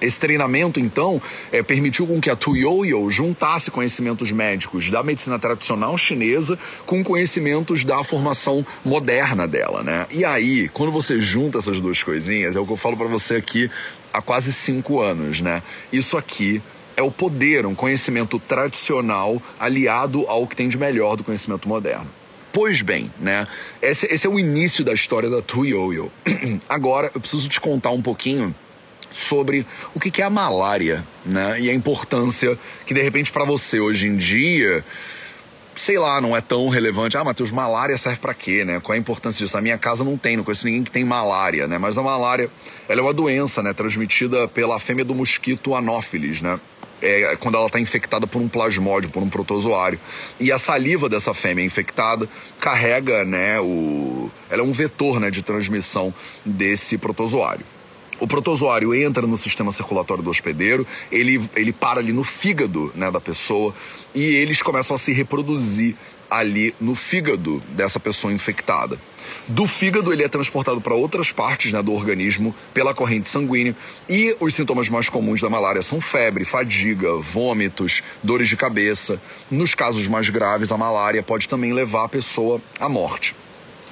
Esse 0.00 0.18
treinamento, 0.18 0.80
então, 0.80 1.20
é, 1.52 1.62
permitiu 1.62 2.06
com 2.06 2.20
que 2.20 2.30
a 2.30 2.36
Tuyoyo 2.36 3.10
juntasse 3.10 3.70
conhecimentos 3.70 4.30
médicos 4.32 4.90
da 4.90 5.02
medicina 5.02 5.38
tradicional 5.38 5.96
chinesa 5.96 6.58
com 6.84 7.02
conhecimentos 7.02 7.84
da 7.84 8.02
formação 8.04 8.66
moderna 8.84 9.46
dela, 9.46 9.82
né? 9.82 10.06
E 10.10 10.24
aí, 10.24 10.68
quando 10.68 10.92
você 10.92 11.20
junta 11.20 11.58
essas 11.58 11.80
duas 11.80 12.02
coisinhas, 12.02 12.56
é 12.56 12.60
o 12.60 12.66
que 12.66 12.72
eu 12.72 12.76
falo 12.76 12.96
para 12.96 13.06
você 13.06 13.36
aqui 13.36 13.70
há 14.12 14.20
quase 14.20 14.52
cinco 14.52 15.00
anos, 15.00 15.40
né? 15.40 15.62
Isso 15.92 16.16
aqui 16.16 16.62
é 16.96 17.02
o 17.02 17.10
poder, 17.10 17.66
um 17.66 17.74
conhecimento 17.74 18.38
tradicional 18.38 19.40
aliado 19.58 20.26
ao 20.28 20.46
que 20.46 20.56
tem 20.56 20.68
de 20.68 20.78
melhor 20.78 21.16
do 21.16 21.24
conhecimento 21.24 21.68
moderno. 21.68 22.08
Pois 22.52 22.82
bem, 22.82 23.10
né? 23.18 23.48
Esse, 23.82 24.06
esse 24.06 24.28
é 24.28 24.30
o 24.30 24.38
início 24.38 24.84
da 24.84 24.92
história 24.92 25.28
da 25.28 25.42
Tuyoyo. 25.42 26.10
Agora, 26.68 27.10
eu 27.12 27.20
preciso 27.20 27.48
te 27.48 27.60
contar 27.60 27.90
um 27.90 28.00
pouquinho 28.00 28.54
sobre 29.14 29.64
o 29.94 30.00
que 30.00 30.20
é 30.20 30.24
a 30.24 30.30
malária, 30.30 31.06
né? 31.24 31.60
E 31.60 31.70
a 31.70 31.74
importância 31.74 32.58
que 32.84 32.92
de 32.92 33.00
repente 33.00 33.30
para 33.30 33.44
você 33.44 33.78
hoje 33.78 34.08
em 34.08 34.16
dia, 34.16 34.84
sei 35.76 35.98
lá, 35.98 36.20
não 36.20 36.36
é 36.36 36.40
tão 36.40 36.68
relevante. 36.68 37.16
Ah, 37.16 37.22
Matheus, 37.22 37.52
malária 37.52 37.96
serve 37.96 38.18
para 38.18 38.34
quê, 38.34 38.64
né? 38.64 38.80
Qual 38.80 38.92
é 38.92 38.98
a 38.98 39.00
importância 39.00 39.44
disso? 39.44 39.56
Na 39.56 39.62
minha 39.62 39.78
casa 39.78 40.02
não 40.02 40.18
tem, 40.18 40.36
não 40.36 40.42
conheço 40.42 40.66
ninguém 40.66 40.82
que 40.82 40.90
tem 40.90 41.04
malária, 41.04 41.68
né? 41.68 41.78
Mas 41.78 41.96
a 41.96 42.02
malária, 42.02 42.50
ela 42.88 43.00
é 43.00 43.02
uma 43.02 43.14
doença, 43.14 43.62
né? 43.62 43.72
Transmitida 43.72 44.48
pela 44.48 44.80
fêmea 44.80 45.04
do 45.04 45.14
mosquito 45.14 45.76
anófilis, 45.76 46.40
né? 46.40 46.58
É, 47.00 47.36
quando 47.36 47.56
ela 47.56 47.66
está 47.66 47.78
infectada 47.78 48.26
por 48.26 48.42
um 48.42 48.48
plasmódio, 48.48 49.10
por 49.10 49.22
um 49.22 49.28
protozoário. 49.28 50.00
E 50.40 50.50
a 50.50 50.58
saliva 50.58 51.08
dessa 51.08 51.34
fêmea 51.34 51.64
infectada 51.64 52.28
carrega, 52.58 53.24
né, 53.24 53.60
o... 53.60 54.30
ela 54.48 54.62
é 54.62 54.64
um 54.64 54.72
vetor, 54.72 55.20
né, 55.20 55.30
de 55.30 55.42
transmissão 55.42 56.14
desse 56.46 56.96
protozoário. 56.96 57.66
O 58.20 58.26
protozoário 58.26 58.94
entra 58.94 59.26
no 59.26 59.36
sistema 59.36 59.72
circulatório 59.72 60.22
do 60.22 60.30
hospedeiro, 60.30 60.86
ele, 61.10 61.48
ele 61.56 61.72
para 61.72 62.00
ali 62.00 62.12
no 62.12 62.24
fígado 62.24 62.92
né, 62.94 63.10
da 63.10 63.20
pessoa 63.20 63.74
e 64.14 64.22
eles 64.22 64.62
começam 64.62 64.94
a 64.94 64.98
se 64.98 65.12
reproduzir 65.12 65.96
ali 66.30 66.74
no 66.80 66.94
fígado 66.94 67.62
dessa 67.70 67.98
pessoa 67.98 68.32
infectada. 68.32 68.98
Do 69.48 69.66
fígado 69.66 70.12
ele 70.12 70.22
é 70.22 70.28
transportado 70.28 70.80
para 70.80 70.94
outras 70.94 71.32
partes 71.32 71.72
né, 71.72 71.82
do 71.82 71.92
organismo 71.92 72.54
pela 72.72 72.94
corrente 72.94 73.28
sanguínea 73.28 73.76
e 74.08 74.36
os 74.40 74.54
sintomas 74.54 74.88
mais 74.88 75.08
comuns 75.08 75.40
da 75.40 75.50
malária 75.50 75.82
são 75.82 76.00
febre, 76.00 76.44
fadiga, 76.44 77.16
vômitos, 77.16 78.02
dores 78.22 78.48
de 78.48 78.56
cabeça. 78.56 79.20
Nos 79.50 79.74
casos 79.74 80.06
mais 80.06 80.30
graves, 80.30 80.70
a 80.70 80.78
malária 80.78 81.22
pode 81.22 81.48
também 81.48 81.72
levar 81.72 82.04
a 82.04 82.08
pessoa 82.08 82.60
à 82.78 82.88
morte. 82.88 83.34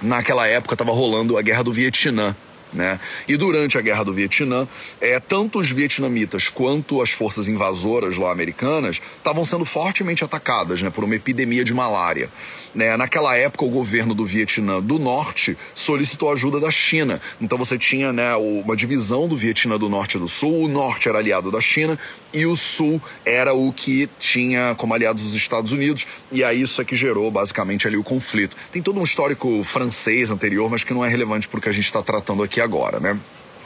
Naquela 0.01 0.47
época 0.47 0.75
estava 0.75 0.93
rolando 0.93 1.37
a 1.37 1.43
guerra 1.43 1.63
do 1.63 1.73
Vietnã 1.73 2.35
Né? 2.73 2.99
E 3.29 3.37
durante 3.37 3.77
a 3.77 3.81
Guerra 3.81 4.05
do 4.05 4.15
Vietnã, 4.15 4.67
é, 5.01 5.21
tanto 5.21 5.59
os 5.59 5.71
vietnamitas 5.71 6.49
quanto 6.49 7.03
as 7.03 7.11
forças 7.11 7.49
invasoras 7.49 8.17
lá 8.17 8.33
americanas 8.33 9.01
estavam 9.17 9.45
sendo 9.45 9.65
fortemente 9.65 10.25
atacadas 10.25 10.81
né, 10.81 10.91
por 10.91 11.05
uma 11.05 11.15
epidemia 11.15 11.65
de 11.65 11.75
malária. 11.75 12.31
Né? 12.75 12.97
Naquela 12.97 13.37
época, 13.37 13.65
o 13.65 13.69
governo 13.69 14.15
do 14.15 14.25
Vietnã 14.25 14.81
do 14.81 14.99
Norte 14.99 15.57
solicitou 15.75 16.33
ajuda 16.33 16.59
da 16.59 16.71
China. 16.71 17.21
Então 17.41 17.59
você 17.59 17.77
tinha 17.77 18.13
né, 18.13 18.35
uma 18.37 18.75
divisão 18.75 19.29
do 19.29 19.37
Vietnã 19.37 19.79
do 19.79 19.89
Norte 19.89 20.17
e 20.17 20.21
do 20.21 20.29
Sul. 20.29 20.65
O 20.65 20.69
Norte 20.69 21.09
era 21.09 21.19
aliado 21.19 21.51
da 21.51 21.61
China 21.61 21.99
e 22.33 22.47
o 22.47 22.57
Sul 22.57 23.01
era 23.25 23.53
o 23.53 23.73
que 23.73 24.09
tinha 24.19 24.75
como 24.77 24.95
aliados 24.95 25.27
os 25.27 25.35
Estados 25.35 25.73
Unidos. 25.73 26.07
E 26.31 26.43
aí 26.43 26.63
isso 26.63 26.81
é 26.81 26.85
que 26.85 26.97
gerou 26.97 27.31
basicamente 27.31 27.87
ali 27.87 27.97
o 27.97 28.05
conflito. 28.05 28.57
Tem 28.71 28.81
todo 28.81 28.99
um 28.99 29.05
histórico 29.05 29.63
francês 29.65 30.31
anterior, 30.31 30.71
mas 30.71 30.85
que 30.85 30.95
não 30.95 31.05
é 31.05 31.09
relevante 31.09 31.49
para 31.49 31.59
o 31.59 31.61
que 31.61 31.69
a 31.69 31.73
gente 31.73 31.85
está 31.85 32.03
tratando 32.03 32.43
aqui 32.43 32.61
agora, 32.61 32.99
né? 32.99 33.19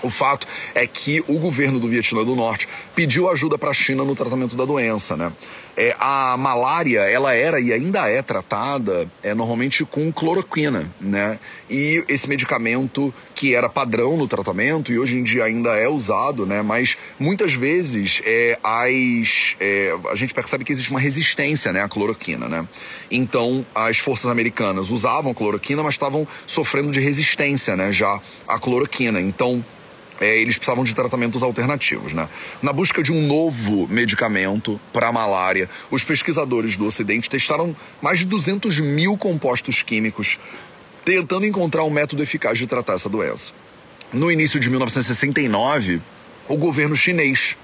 O 0.02 0.10
fato 0.10 0.46
é 0.74 0.86
que 0.86 1.22
o 1.26 1.38
governo 1.38 1.80
do 1.80 1.88
Vietnã 1.88 2.24
do 2.24 2.36
Norte 2.36 2.68
pediu 2.94 3.30
ajuda 3.30 3.58
para 3.58 3.70
a 3.70 3.74
China 3.74 4.04
no 4.04 4.14
tratamento 4.14 4.56
da 4.56 4.64
doença, 4.64 5.16
né? 5.16 5.32
É, 5.78 5.94
a 6.00 6.36
malária, 6.38 7.00
ela 7.00 7.34
era 7.34 7.60
e 7.60 7.70
ainda 7.70 8.08
é 8.08 8.22
tratada 8.22 9.10
é, 9.22 9.34
normalmente 9.34 9.84
com 9.84 10.10
cloroquina, 10.10 10.90
né? 10.98 11.38
E 11.68 12.02
esse 12.08 12.26
medicamento 12.26 13.12
que 13.34 13.54
era 13.54 13.68
padrão 13.68 14.16
no 14.16 14.26
tratamento 14.26 14.90
e 14.90 14.98
hoje 14.98 15.18
em 15.18 15.22
dia 15.22 15.44
ainda 15.44 15.76
é 15.76 15.86
usado, 15.86 16.46
né? 16.46 16.62
Mas 16.62 16.96
muitas 17.18 17.52
vezes 17.52 18.22
é, 18.24 18.58
as, 18.64 19.54
é, 19.60 19.94
a 20.10 20.14
gente 20.14 20.32
percebe 20.32 20.64
que 20.64 20.72
existe 20.72 20.90
uma 20.90 21.00
resistência, 21.00 21.70
né, 21.74 21.82
à 21.82 21.88
cloroquina, 21.88 22.48
né? 22.48 22.66
Então 23.10 23.66
as 23.74 23.98
forças 23.98 24.30
americanas 24.30 24.90
usavam 24.90 25.34
cloroquina, 25.34 25.82
mas 25.82 25.92
estavam 25.92 26.26
sofrendo 26.46 26.90
de 26.90 27.00
resistência, 27.00 27.76
né, 27.76 27.92
já 27.92 28.18
à 28.48 28.58
cloroquina. 28.58 29.20
Então 29.20 29.62
é, 30.20 30.38
eles 30.38 30.56
precisavam 30.56 30.84
de 30.84 30.94
tratamentos 30.94 31.42
alternativos. 31.42 32.12
Né? 32.12 32.28
Na 32.62 32.72
busca 32.72 33.02
de 33.02 33.12
um 33.12 33.26
novo 33.26 33.86
medicamento 33.88 34.80
para 34.92 35.08
a 35.08 35.12
malária, 35.12 35.68
os 35.90 36.04
pesquisadores 36.04 36.76
do 36.76 36.86
Ocidente 36.86 37.28
testaram 37.28 37.74
mais 38.00 38.18
de 38.18 38.24
200 38.24 38.80
mil 38.80 39.16
compostos 39.16 39.82
químicos, 39.82 40.38
tentando 41.04 41.46
encontrar 41.46 41.84
um 41.84 41.90
método 41.90 42.22
eficaz 42.22 42.58
de 42.58 42.66
tratar 42.66 42.94
essa 42.94 43.08
doença. 43.08 43.52
No 44.12 44.30
início 44.30 44.58
de 44.58 44.70
1969, 44.70 46.00
o 46.48 46.56
governo 46.56 46.94
chinês 46.94 47.56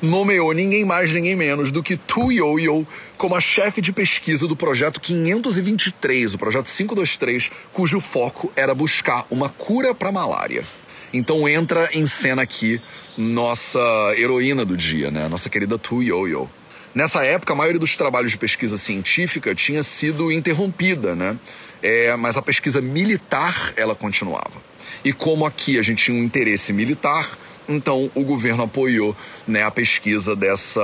nomeou 0.00 0.52
ninguém 0.52 0.84
mais, 0.84 1.12
ninguém 1.12 1.34
menos 1.34 1.70
do 1.70 1.82
que 1.82 1.96
Tu 1.96 2.32
Youyou 2.32 2.86
como 3.16 3.34
a 3.34 3.40
chefe 3.40 3.80
de 3.80 3.92
pesquisa 3.92 4.46
do 4.46 4.56
projeto 4.56 5.00
523, 5.00 6.34
o 6.34 6.38
projeto 6.38 6.66
523, 6.66 7.50
cujo 7.72 8.00
foco 8.00 8.52
era 8.54 8.74
buscar 8.74 9.26
uma 9.30 9.48
cura 9.48 9.94
para 9.94 10.10
a 10.10 10.12
malária. 10.12 10.64
Então 11.12 11.48
entra 11.48 11.88
em 11.92 12.06
cena 12.06 12.42
aqui 12.42 12.80
nossa 13.16 13.80
heroína 14.16 14.64
do 14.64 14.76
dia, 14.76 15.10
né? 15.10 15.28
Nossa 15.28 15.48
querida 15.48 15.78
Tu 15.78 16.02
Yo-Yo. 16.02 16.48
Nessa 16.94 17.24
época, 17.24 17.52
a 17.52 17.56
maioria 17.56 17.78
dos 17.78 17.96
trabalhos 17.96 18.30
de 18.30 18.38
pesquisa 18.38 18.76
científica 18.76 19.54
tinha 19.54 19.82
sido 19.82 20.32
interrompida, 20.32 21.14
né? 21.14 21.38
É, 21.82 22.16
mas 22.16 22.36
a 22.36 22.42
pesquisa 22.42 22.80
militar, 22.80 23.72
ela 23.76 23.94
continuava. 23.94 24.62
E 25.04 25.12
como 25.12 25.46
aqui 25.46 25.78
a 25.78 25.82
gente 25.82 26.04
tinha 26.04 26.16
um 26.16 26.24
interesse 26.24 26.72
militar, 26.72 27.38
então 27.68 28.10
o 28.14 28.24
governo 28.24 28.64
apoiou 28.64 29.16
né, 29.46 29.62
a 29.62 29.70
pesquisa 29.70 30.34
dessa, 30.34 30.80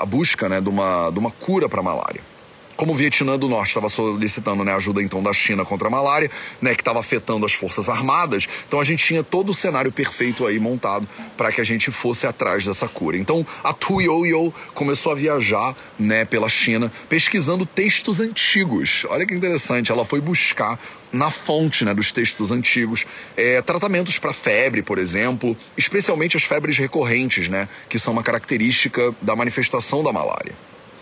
a 0.00 0.04
busca 0.04 0.48
né, 0.48 0.60
de, 0.60 0.68
uma, 0.68 1.10
de 1.10 1.18
uma 1.18 1.30
cura 1.30 1.68
para 1.68 1.80
a 1.80 1.82
malária 1.82 2.33
como 2.76 2.92
o 2.92 2.94
Vietnã 2.94 3.38
do 3.38 3.48
Norte 3.48 3.68
estava 3.68 3.88
solicitando 3.88 4.64
né, 4.64 4.74
ajuda 4.74 5.02
então 5.02 5.22
da 5.22 5.32
China 5.32 5.64
contra 5.64 5.88
a 5.88 5.90
malária, 5.90 6.30
né, 6.60 6.74
que 6.74 6.80
estava 6.80 7.00
afetando 7.00 7.46
as 7.46 7.52
forças 7.52 7.88
armadas, 7.88 8.46
então 8.66 8.80
a 8.80 8.84
gente 8.84 9.04
tinha 9.04 9.22
todo 9.22 9.50
o 9.50 9.54
cenário 9.54 9.92
perfeito 9.92 10.46
aí 10.46 10.58
montado 10.58 11.08
para 11.36 11.52
que 11.52 11.60
a 11.60 11.64
gente 11.64 11.90
fosse 11.90 12.26
atrás 12.26 12.64
dessa 12.64 12.88
cura. 12.88 13.16
Então 13.16 13.46
a 13.62 13.72
Tu 13.72 14.02
Yo-Yo 14.02 14.52
começou 14.74 15.12
a 15.12 15.14
viajar 15.14 15.76
né, 15.98 16.24
pela 16.24 16.48
China 16.48 16.90
pesquisando 17.08 17.66
textos 17.66 18.20
antigos. 18.20 19.06
Olha 19.08 19.26
que 19.26 19.34
interessante, 19.34 19.90
ela 19.90 20.04
foi 20.04 20.20
buscar 20.20 20.78
na 21.12 21.30
fonte 21.30 21.84
né, 21.84 21.94
dos 21.94 22.10
textos 22.10 22.50
antigos 22.50 23.06
é, 23.36 23.62
tratamentos 23.62 24.18
para 24.18 24.32
febre, 24.32 24.82
por 24.82 24.98
exemplo, 24.98 25.56
especialmente 25.76 26.36
as 26.36 26.42
febres 26.42 26.76
recorrentes, 26.76 27.48
né, 27.48 27.68
que 27.88 27.98
são 27.98 28.12
uma 28.12 28.22
característica 28.22 29.14
da 29.22 29.36
manifestação 29.36 30.02
da 30.02 30.12
malária. 30.12 30.54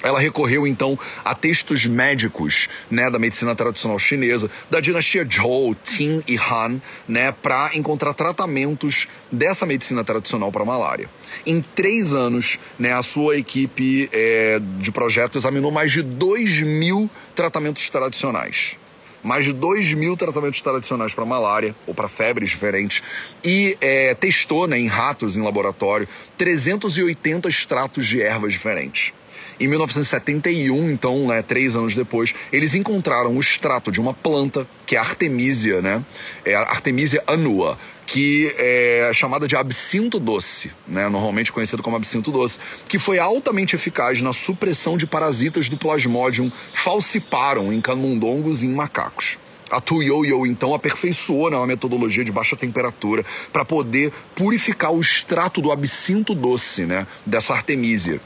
Ela 0.02 0.20
recorreu 0.20 0.66
então 0.66 0.98
a 1.24 1.34
textos 1.34 1.86
médicos, 1.86 2.68
né, 2.90 3.10
da 3.10 3.18
medicina 3.18 3.54
tradicional 3.54 3.98
chinesa, 3.98 4.50
da 4.70 4.80
dinastia 4.80 5.26
Zhou, 5.30 5.74
Qin 5.74 6.22
e 6.26 6.36
Han, 6.36 6.80
né, 7.06 7.32
para 7.32 7.70
encontrar 7.74 8.14
tratamentos 8.14 9.06
dessa 9.30 9.64
medicina 9.64 10.04
tradicional 10.04 10.50
para 10.50 10.64
malária. 10.64 11.08
Em 11.46 11.60
três 11.60 12.12
anos, 12.12 12.58
né, 12.78 12.92
a 12.92 13.02
sua 13.02 13.36
equipe 13.36 14.08
é, 14.12 14.60
de 14.78 14.90
projeto 14.90 15.38
examinou 15.38 15.70
mais 15.70 15.92
de 15.92 16.02
2 16.02 16.60
mil 16.62 17.10
tratamentos 17.34 17.88
tradicionais 17.88 18.76
mais 19.22 19.44
de 19.44 19.52
2 19.52 19.94
mil 19.94 20.16
tratamentos 20.16 20.60
tradicionais 20.60 21.14
para 21.14 21.24
malária 21.24 21.74
ou 21.86 21.94
para 21.94 22.08
febres 22.08 22.50
diferentes 22.50 23.02
e 23.44 23.76
é, 23.80 24.14
testou 24.14 24.66
né, 24.66 24.78
em 24.78 24.88
ratos 24.88 25.36
em 25.36 25.42
laboratório 25.42 26.08
380 26.36 27.48
extratos 27.48 28.06
de 28.06 28.20
ervas 28.20 28.52
diferentes. 28.52 29.12
Em 29.60 29.68
1971, 29.68 30.90
então, 30.90 31.26
né, 31.28 31.42
três 31.42 31.76
anos 31.76 31.94
depois, 31.94 32.34
eles 32.52 32.74
encontraram 32.74 33.36
o 33.36 33.40
extrato 33.40 33.92
de 33.92 34.00
uma 34.00 34.14
planta, 34.14 34.66
que 34.86 34.96
é 34.96 34.98
a 34.98 35.02
Artemisia, 35.02 35.80
né? 35.80 36.04
É 36.44 36.54
a 36.54 36.62
Artemisia 36.62 37.22
annua, 37.26 37.78
que 38.06 38.54
é 38.58 39.10
chamada 39.14 39.46
de 39.46 39.56
absinto 39.56 40.18
doce, 40.18 40.70
né, 40.86 41.08
normalmente 41.08 41.52
conhecido 41.52 41.82
como 41.82 41.96
absinto 41.96 42.30
doce, 42.30 42.58
que 42.88 42.98
foi 42.98 43.18
altamente 43.18 43.74
eficaz 43.74 44.20
na 44.20 44.32
supressão 44.32 44.96
de 44.96 45.06
parasitas 45.06 45.68
do 45.68 45.76
Plasmodium 45.76 46.50
falciparum 46.74 47.72
em 47.72 47.80
camundongos 47.80 48.62
e 48.62 48.66
em 48.66 48.74
macacos. 48.74 49.38
A 49.70 49.80
Tuyoyo, 49.80 50.44
então, 50.44 50.74
aperfeiçoou 50.74 51.50
né, 51.50 51.56
uma 51.56 51.66
metodologia 51.66 52.22
de 52.22 52.30
baixa 52.30 52.54
temperatura 52.54 53.24
para 53.50 53.64
poder 53.64 54.12
purificar 54.36 54.92
o 54.92 55.00
extrato 55.00 55.62
do 55.62 55.72
absinto 55.72 56.34
doce 56.34 56.84
né, 56.84 57.06
dessa 57.24 57.54
artemisia 57.54 58.20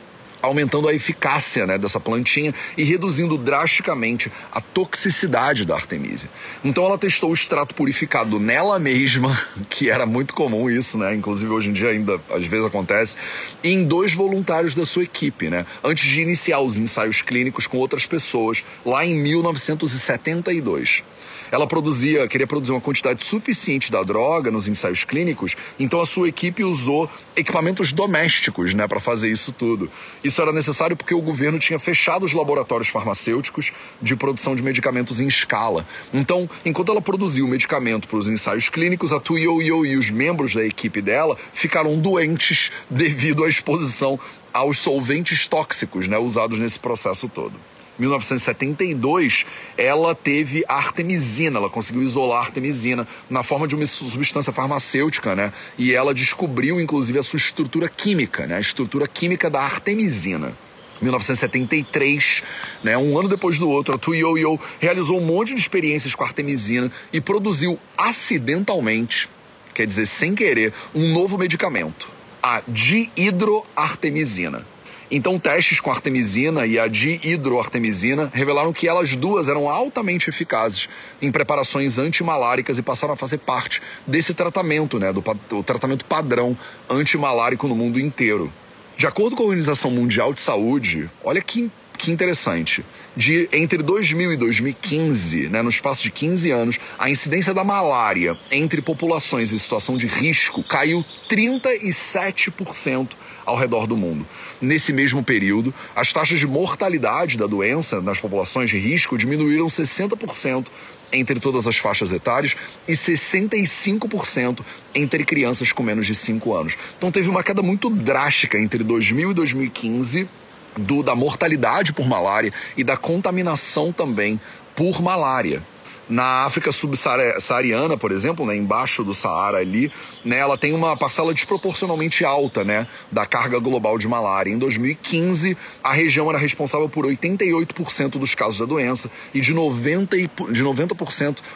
aumentando 0.47 0.89
a 0.89 0.95
eficácia 0.95 1.67
né, 1.67 1.77
dessa 1.79 2.01
plantinha 2.01 2.55
e 2.77 2.85
reduzindo 2.85 3.37
drasticamente 3.37 4.31
a 4.51 4.61
toxicidade 4.61 5.65
da 5.65 5.75
artemisia. 5.75 6.31
Então 6.65 6.85
ela 6.85 6.99
testou 6.99 7.31
o 7.31 7.35
extrato 7.35 7.75
purificado 7.75 8.41
nela 8.41 8.79
mesma, 8.79 9.39
que 9.69 9.91
era 9.91 10.07
muito 10.07 10.35
comum 10.35 10.71
isso, 10.71 10.99
né? 10.99 11.15
Inclusive 11.15 11.51
hoje 11.51 11.71
em 11.71 11.73
dia 11.73 11.91
ainda 11.91 12.21
às 12.31 12.47
vezes 12.47 12.67
acontece, 12.67 13.17
em 13.63 13.85
dois 13.85 14.15
voluntários 14.15 14.75
da 14.75 14.87
sua 14.87 15.05
equipe, 15.05 15.51
né? 15.51 15.67
Antes 15.83 16.09
de 16.09 16.21
iniciar 16.23 16.61
os 16.61 16.79
ensaios 16.79 17.23
clínicos 17.23 17.67
com 17.67 17.79
outras 17.79 18.07
pessoas, 18.07 18.65
lá 18.85 19.05
em 19.05 19.15
1972 19.15 21.05
ela 21.51 21.67
produzia, 21.67 22.27
queria 22.29 22.47
produzir 22.47 22.73
uma 22.73 22.81
quantidade 22.81 23.25
suficiente 23.25 23.91
da 23.91 24.03
droga 24.03 24.51
nos 24.51 24.69
ensaios 24.69 25.05
clínicos, 25.05 25.55
então 25.79 26.01
a 26.01 26.07
sua 26.07 26.29
equipe 26.29 26.65
usou 26.65 27.11
equipamentos 27.35 27.93
domésticos, 27.93 28.75
né, 28.75 28.89
para 28.89 29.01
fazer 29.01 29.31
isso 29.31 29.53
tudo. 29.53 29.91
Isso 30.25 30.41
era 30.41 30.53
necessário 30.53 30.97
porque 30.97 31.15
o 31.15 31.21
governo 31.21 31.59
tinha 31.59 31.79
fechado 31.79 32.25
os 32.25 32.33
laboratórios 32.33 32.89
farmacêuticos 32.89 33.73
de 34.01 34.17
produção 34.17 34.57
de 34.57 34.63
medicamentos 34.63 35.21
em 35.21 35.27
escala. 35.27 35.87
Então, 36.13 36.49
enquanto 36.65 36.93
ela 36.93 37.01
produzia 37.01 37.45
o 37.45 37.49
medicamento 37.49 38.09
para 38.09 38.19
os 38.19 38.29
ensaios 38.29 38.69
clínicos, 38.69 39.13
a 39.13 39.21
Tuyo 39.21 39.61
Yo 39.63 39.85
e 39.87 39.97
os 39.97 40.11
membros 40.11 40.55
da 40.55 40.65
equipe 40.65 41.01
dela 41.01 41.37
ficaram 41.53 41.99
doentes 41.99 42.71
devido 42.91 43.45
à 43.45 43.49
exposição 43.49 44.19
aos 44.53 44.79
solventes 44.79 45.47
tóxicos, 45.47 46.09
né, 46.09 46.17
usados 46.17 46.59
nesse 46.59 46.79
processo 46.79 47.29
todo. 47.29 47.55
1972, 47.99 49.47
ela 49.77 50.15
teve 50.15 50.65
artemisina, 50.69 51.59
ela 51.59 51.71
conseguiu 51.71 52.03
isolar 52.03 52.39
a 52.39 52.43
artemisina 52.43 53.07
na 53.29 53.43
forma 53.43 53.67
de 53.67 53.75
uma 53.75 53.87
substância 53.87 54.53
farmacêutica, 54.53 55.35
né? 55.35 55.53
E 55.79 55.93
ela 55.93 56.15
descobriu, 56.15 56.81
inclusive, 56.81 57.19
a 57.19 57.23
sua 57.23 57.39
estrutura 57.39 57.89
química, 57.89 58.47
né? 58.47 58.57
A 58.57 58.61
estrutura 58.61 59.07
química 59.07 59.49
da 59.49 59.61
artemisina. 59.61 60.57
1973, 61.01 62.43
né, 62.83 62.97
um 62.97 63.19
ano 63.19 63.29
depois 63.29 63.59
do 63.59 63.69
outro, 63.69 63.95
a 63.95 63.99
Tuyoyo 63.99 64.59
realizou 64.81 65.21
um 65.21 65.25
monte 65.25 65.55
de 65.55 65.61
experiências 65.61 66.15
com 66.15 66.25
a 66.25 66.27
artemisina 66.27 66.91
e 67.13 67.21
produziu 67.21 67.79
acidentalmente, 67.99 69.29
quer 69.75 69.87
dizer, 69.87 70.07
sem 70.07 70.35
querer, 70.35 70.73
um 70.95 71.13
novo 71.13 71.37
medicamento, 71.37 72.09
a 72.43 72.63
dihidroartemisina. 72.67 74.67
Então, 75.11 75.39
testes 75.39 75.79
com 75.79 75.91
artemisina 75.91 76.67
e 76.67 76.79
a 76.79 76.89
dihidroartemisina 76.89 78.31
revelaram 78.35 78.73
que 78.73 78.89
elas 78.89 79.15
duas 79.15 79.49
eram 79.49 79.69
altamente 79.69 80.29
eficazes 80.29 80.89
em 81.23 81.31
preparações 81.31 81.97
antimaláricas 81.97 82.77
e 82.77 82.83
passaram 82.83 83.15
a 83.15 83.17
fazer 83.17 83.39
parte 83.39 83.81
desse 84.07 84.35
tratamento, 84.35 84.99
né, 84.99 85.13
do, 85.13 85.23
do 85.49 85.63
tratamento 85.63 86.05
padrão 86.05 86.59
antimalárico 86.91 87.69
no 87.69 87.77
mundo 87.77 88.01
inteiro. 88.01 88.53
De 88.97 89.07
acordo 89.07 89.37
com 89.37 89.45
a 89.45 89.47
Organização 89.47 89.91
Mundial 89.91 90.33
de 90.33 90.41
Saúde, 90.41 91.09
olha 91.23 91.41
que 91.41 91.71
que 91.97 92.11
interessante. 92.11 92.85
De 93.17 93.49
entre 93.53 93.83
2000 93.83 94.35
e 94.35 94.37
2015, 94.37 95.49
né, 95.49 95.63
no 95.63 95.71
espaço 95.71 96.03
de 96.03 96.11
15 96.11 96.51
anos, 96.51 96.79
a 96.99 97.09
incidência 97.09 97.55
da 97.55 97.65
malária 97.65 98.37
entre 98.51 98.83
populações 98.83 99.53
em 99.53 99.59
situação 99.59 99.97
de 99.97 100.07
risco 100.07 100.63
caiu 100.63 101.03
37% 101.31 103.09
ao 103.47 103.57
redor 103.57 103.87
do 103.87 103.97
mundo. 103.97 104.27
Nesse 104.61 104.93
mesmo 104.93 105.23
período, 105.23 105.73
as 105.95 106.13
taxas 106.13 106.39
de 106.39 106.47
mortalidade 106.47 107.39
da 107.39 107.47
doença 107.47 108.03
nas 108.03 108.19
populações 108.19 108.69
de 108.69 108.77
risco 108.77 109.17
diminuíram 109.17 109.67
60% 109.67 110.67
entre 111.13 111.39
todas 111.39 111.69
as 111.69 111.77
faixas 111.77 112.11
etárias 112.11 112.57
e 112.87 112.93
65% 112.93 114.61
entre 114.95 115.25
crianças 115.25 115.73
com 115.73 115.83
menos 115.83 116.07
de 116.07 116.15
5 116.15 116.53
anos. 116.53 116.77
Então 116.99 117.13
teve 117.13 117.29
uma 117.29 117.45
queda 117.45 117.63
muito 117.63 117.89
drástica 117.89 118.59
entre 118.59 118.83
2000 118.83 119.31
e 119.31 119.35
2015 119.35 120.29
do, 120.77 121.03
da 121.03 121.15
mortalidade 121.15 121.93
por 121.93 122.07
malária 122.07 122.53
e 122.77 122.85
da 122.85 122.97
contaminação 122.97 123.93
também 123.93 124.41
por 124.75 125.01
malária. 125.01 125.63
Na 126.09 126.45
África 126.45 126.71
subsaariana, 126.71 127.97
por 127.97 128.13
exemplo, 128.13 128.47
né, 128.47 128.55
embaixo 128.57 129.03
do 129.03 129.13
Saara 129.13 129.59
ali, 129.59 129.91
né, 130.25 130.39
ela 130.39 130.57
tem 130.57 130.73
uma 130.73 130.97
parcela 130.97 131.35
desproporcionalmente 131.35 132.25
alta 132.25 132.63
né, 132.63 132.87
da 133.11 133.27
carga 133.27 133.59
global 133.59 133.99
de 133.99 134.07
malária. 134.07 134.51
Em 134.51 134.59
2015, 134.59 135.57
a 135.83 135.93
região 135.93 136.29
era 136.31 136.39
responsável 136.39 136.89
por 136.89 137.05
88% 137.05 138.19
dos 138.19 138.35
casos 138.37 138.59
da 138.59 138.67
doença 138.67 139.11
e 139.35 139.41
de 139.41 139.53
90%, 139.53 140.53
de 140.53 140.63
90 140.63 140.97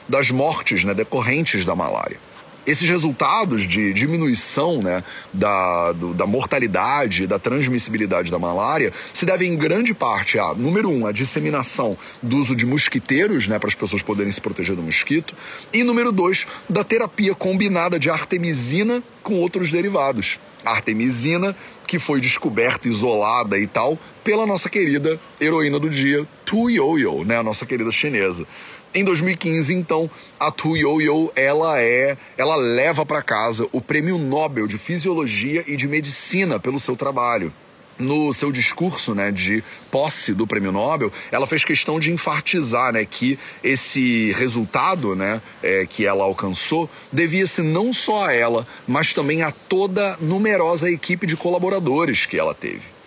das 0.09 0.31
mortes 0.33 0.83
né, 0.83 0.95
decorrentes 0.95 1.65
da 1.65 1.77
malária. 1.77 2.19
Esses 2.67 2.89
resultados 2.89 3.67
de 3.67 3.93
diminuição 3.93 4.83
né, 4.83 5.03
da, 5.33 5.93
do, 5.93 6.13
da 6.13 6.27
mortalidade, 6.27 7.27
da 7.27 7.39
transmissibilidade 7.39 8.31
da 8.31 8.39
malária, 8.39 8.93
se 9.15 9.25
devem 9.25 9.53
em 9.53 9.57
grande 9.57 9.95
parte 9.95 10.39
a, 10.39 10.55
número 10.55 10.91
um, 10.91 11.07
a 11.07 11.13
disseminação 11.13 11.97
do 12.23 12.37
uso 12.37 12.55
de 12.55 12.67
mosquiteiros, 12.67 13.49
né, 13.49 13.59
para 13.59 13.69
as 13.69 13.75
pessoas 13.75 14.03
poderem 14.03 14.31
se 14.31 14.41
proteger 14.41 14.77
do 14.77 14.83
mosquito, 14.83 15.35
e 15.73 15.83
número 15.83 16.13
dois, 16.13 16.47
da 16.69 16.85
terapia 16.85 17.35
combinada 17.35 17.99
de 17.99 18.11
artemisina 18.11 19.03
com 19.23 19.41
outros 19.41 19.71
derivados. 19.71 20.39
Artemisina, 20.65 21.57
que 21.87 21.99
foi 21.99 22.21
descoberta, 22.21 22.87
isolada 22.87 23.59
e 23.59 23.67
tal, 23.67 23.99
pela 24.23 24.47
nossa 24.47 24.69
querida 24.69 25.19
heroína 25.41 25.79
do 25.79 25.89
dia, 25.89 26.27
Tu 26.45 26.69
Yoyo, 26.69 27.25
né, 27.25 27.39
a 27.39 27.43
nossa 27.43 27.65
querida 27.65 27.91
chinesa. 27.91 28.47
Em 28.93 29.05
2015, 29.05 29.73
então, 29.73 30.11
a 30.39 30.51
Tu 30.51 30.77
Yoyo, 30.77 31.31
ela 31.37 31.81
é, 31.81 32.17
ela 32.37 32.57
leva 32.57 33.07
para 33.07 33.23
casa 33.23 33.69
o 33.71 33.81
Prêmio 33.81 34.19
Nobel 34.19 34.67
de 34.67 34.77
Fisiologia 34.77 35.63
e 35.69 35.77
de 35.77 35.87
Medicina 35.87 36.59
pelo 36.59 36.81
seu 36.81 36.97
trabalho 36.97 37.53
no 38.01 38.33
seu 38.33 38.51
discurso 38.51 39.15
né, 39.15 39.31
de 39.31 39.63
posse 39.91 40.33
do 40.33 40.47
prêmio 40.47 40.73
Nobel, 40.73 41.13
ela 41.31 41.47
fez 41.47 41.65
questão 41.65 42.01
de 42.01 42.11
enfatizar 42.11 42.93
né, 42.93 43.05
que 43.05 43.39
esse 43.63 44.33
resultado 44.33 45.15
né, 45.15 45.41
é, 45.63 45.87
que 45.87 46.07
ela 46.07 46.25
alcançou 46.25 46.89
devia-se 47.13 47.61
não 47.61 47.93
só 47.93 48.25
a 48.25 48.33
ela, 48.33 48.67
mas 48.89 49.13
também 49.13 49.43
a 49.43 49.51
toda 49.51 50.17
numerosa 50.19 50.91
equipe 50.91 51.27
de 51.27 51.37
colaboradores 51.37 52.25
que 52.25 52.39
ela 52.39 52.55
teve. 52.55 53.00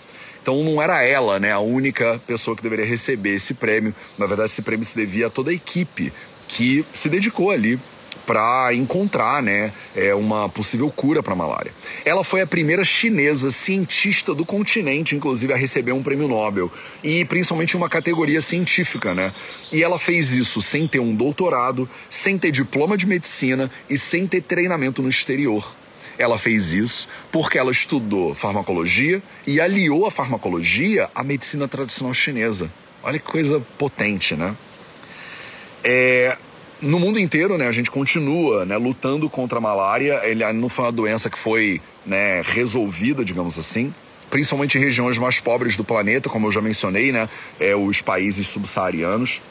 Então 0.44 0.62
não 0.62 0.82
era 0.82 1.02
ela, 1.02 1.40
né, 1.40 1.54
a 1.54 1.60
única 1.60 2.22
pessoa 2.28 2.54
que 2.54 2.62
deveria 2.62 2.86
receber 2.86 3.36
esse 3.36 3.54
prêmio. 3.54 3.96
Na 4.18 4.28
verdade, 4.28 4.50
esse 4.52 4.62
prêmio 4.62 4.86
se 4.86 4.94
devia 4.94 5.28
a 5.28 5.30
toda 5.30 5.52
a 5.52 5.54
equipe 5.54 6.12
que 6.50 6.86
se 6.94 7.08
dedicou 7.08 7.50
ali 7.50 7.80
para 8.26 8.74
encontrar 8.74 9.42
né, 9.42 9.72
é, 9.96 10.14
uma 10.14 10.50
possível 10.50 10.90
cura 10.92 11.24
para 11.24 11.32
a 11.32 11.36
malária. 11.36 11.74
Ela 12.04 12.26
foi 12.26 12.42
a 12.42 12.48
primeira 12.48 12.84
chinesa 12.84 13.52
cientista 13.52 14.36
do 14.36 14.46
continente, 14.46 15.16
inclusive, 15.16 15.54
a 15.54 15.56
receber 15.56 15.94
um 15.94 16.04
prêmio 16.04 16.28
Nobel, 16.28 16.70
e 17.02 17.24
principalmente 17.24 17.78
uma 17.78 17.88
categoria 17.88 18.42
científica. 18.42 19.14
Né? 19.14 19.34
E 19.72 19.82
ela 19.82 19.98
fez 19.98 20.34
isso 20.34 20.62
sem 20.62 20.90
ter 20.90 21.00
um 21.00 21.16
doutorado, 21.16 21.90
sem 22.10 22.38
ter 22.38 22.52
diploma 22.52 22.98
de 22.98 23.06
medicina 23.06 23.72
e 23.90 23.98
sem 23.98 24.28
ter 24.28 24.42
treinamento 24.42 25.02
no 25.02 25.08
exterior. 25.08 25.74
Ela 26.18 26.38
fez 26.38 26.74
isso 26.74 27.08
porque 27.32 27.58
ela 27.58 27.72
estudou 27.72 28.36
farmacologia 28.36 29.22
e 29.46 29.60
aliou 29.60 30.06
a 30.06 30.12
farmacologia 30.12 31.10
à 31.14 31.24
medicina 31.24 31.68
tradicional 31.68 32.14
chinesa. 32.14 32.72
Olha 33.02 33.20
que 33.20 33.26
coisa 33.26 33.60
potente, 33.78 34.36
né? 34.36 34.56
É, 35.84 36.38
no 36.82 37.00
mundo 37.00 37.20
inteiro, 37.20 37.58
né, 37.58 37.68
a 37.68 37.72
gente 37.72 37.92
continua 37.92 38.66
né, 38.66 38.78
lutando 38.78 39.30
contra 39.30 39.58
a 39.58 39.62
malária. 39.62 40.22
Ele 40.24 40.52
não 40.54 40.70
foi 40.70 40.86
uma 40.86 40.92
doença 40.92 41.30
que 41.30 41.38
foi 41.38 41.82
né, 42.06 42.42
resolvida, 42.42 43.24
digamos 43.24 43.60
assim 43.60 43.94
principalmente 44.30 44.80
em 44.80 44.82
regiões 44.82 45.16
mais 45.20 45.40
pobres 45.40 45.78
do 45.78 45.84
planeta, 45.84 46.28
como 46.28 46.48
eu 46.48 46.52
já 46.52 46.60
mencionei, 46.60 47.12
né, 47.12 47.30
é, 47.60 47.76
os 47.76 48.02
países 48.02 48.48
subsaarianos 48.48 49.44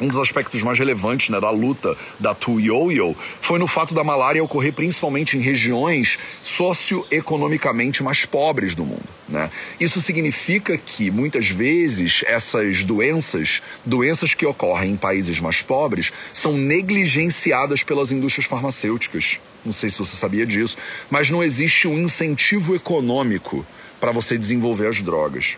um 0.00 0.08
dos 0.08 0.18
aspectos 0.18 0.62
mais 0.62 0.78
relevantes 0.78 1.28
né, 1.28 1.40
da 1.40 1.50
luta 1.50 1.96
da 2.18 2.34
Tuyoyo 2.34 3.16
foi 3.40 3.58
no 3.58 3.66
fato 3.66 3.94
da 3.94 4.02
malária 4.02 4.42
ocorrer 4.42 4.72
principalmente 4.72 5.36
em 5.36 5.40
regiões 5.40 6.18
socioeconomicamente 6.42 8.02
mais 8.02 8.24
pobres 8.24 8.74
do 8.74 8.84
mundo. 8.84 9.06
Né? 9.28 9.50
Isso 9.78 10.00
significa 10.00 10.76
que 10.76 11.10
muitas 11.10 11.48
vezes 11.48 12.22
essas 12.26 12.84
doenças, 12.84 13.62
doenças 13.84 14.34
que 14.34 14.46
ocorrem 14.46 14.92
em 14.92 14.96
países 14.96 15.40
mais 15.40 15.62
pobres, 15.62 16.12
são 16.32 16.52
negligenciadas 16.52 17.82
pelas 17.82 18.10
indústrias 18.10 18.46
farmacêuticas. 18.46 19.38
Não 19.64 19.72
sei 19.72 19.88
se 19.88 19.98
você 19.98 20.16
sabia 20.16 20.44
disso, 20.44 20.76
mas 21.10 21.30
não 21.30 21.42
existe 21.42 21.88
um 21.88 21.98
incentivo 21.98 22.74
econômico 22.74 23.64
para 23.98 24.12
você 24.12 24.36
desenvolver 24.36 24.88
as 24.88 25.00
drogas 25.00 25.56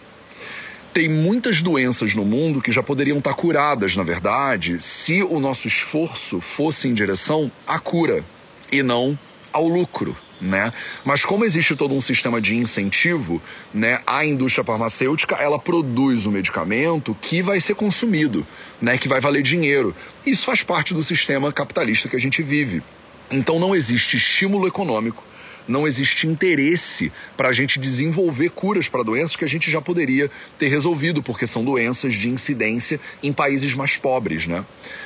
tem 0.97 1.11
muitas 1.11 1.61
doenças 1.61 2.15
no 2.15 2.25
mundo 2.25 2.63
que 2.63 2.73
já 2.73 2.83
poderiam 2.83 3.19
estar 3.19 3.35
curadas, 3.35 3.95
na 3.97 4.03
verdade, 4.03 4.83
se 4.83 5.23
o 5.23 5.39
nosso 5.39 5.69
esforço 5.69 6.41
fosse 6.41 6.89
em 6.89 6.95
direção 6.95 7.53
à 7.67 7.79
cura 7.79 8.25
e 8.73 8.83
não 8.83 9.19
ao 9.53 9.69
lucro. 9.69 10.17
Né? 10.41 10.73
Mas 11.05 11.23
como 11.23 11.45
existe 11.45 11.77
todo 11.77 11.93
um 11.93 12.01
sistema 12.01 12.41
de 12.41 12.55
incentivo, 12.55 13.43
né, 13.75 14.01
a 14.07 14.25
indústria 14.25 14.65
farmacêutica 14.65 15.37
ela 15.37 15.59
produz 15.59 16.25
o 16.25 16.31
um 16.31 16.33
medicamento 16.33 17.15
que 17.21 17.43
vai 17.43 17.61
ser 17.61 17.75
consumido, 17.75 18.47
né, 18.81 18.97
que 18.97 19.07
vai 19.07 19.21
valer 19.21 19.43
dinheiro. 19.43 19.95
Isso 20.25 20.47
faz 20.47 20.63
parte 20.63 20.95
do 20.95 21.03
sistema 21.03 21.53
capitalista 21.53 22.09
que 22.09 22.17
a 22.17 22.21
gente 22.21 22.43
vive. 22.43 22.83
Então 23.31 23.59
não 23.59 23.77
existe 23.77 24.17
estímulo 24.17 24.67
econômico 24.67 25.23
não 25.67 25.87
existe 25.87 26.27
interesse 26.27 27.13
para 27.37 27.49
a 27.49 27.53
gente 27.53 27.79
desenvolver 27.79 28.51
curas 28.51 28.89
para 28.89 29.03
doenças 29.03 29.37
que 29.37 29.45
a 29.45 29.49
gente 29.49 29.71
já 29.71 29.81
poderia 29.81 30.31
ter 30.59 30.69
resolvido, 30.69 31.23
porque 31.23 31.47
são 31.47 31.65
doenças 31.65 32.15
de 32.15 32.29
incidência 32.29 33.01
em 33.23 33.33
países 33.33 33.75
mais 33.75 33.97
pobres, 33.97 34.47
né? 34.47 34.65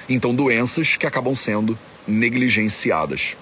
Então, 0.09 0.35
doenças 0.35 0.97
que 0.97 1.07
acabam 1.07 1.35
sendo 1.35 1.79
negligenciadas 2.07 3.37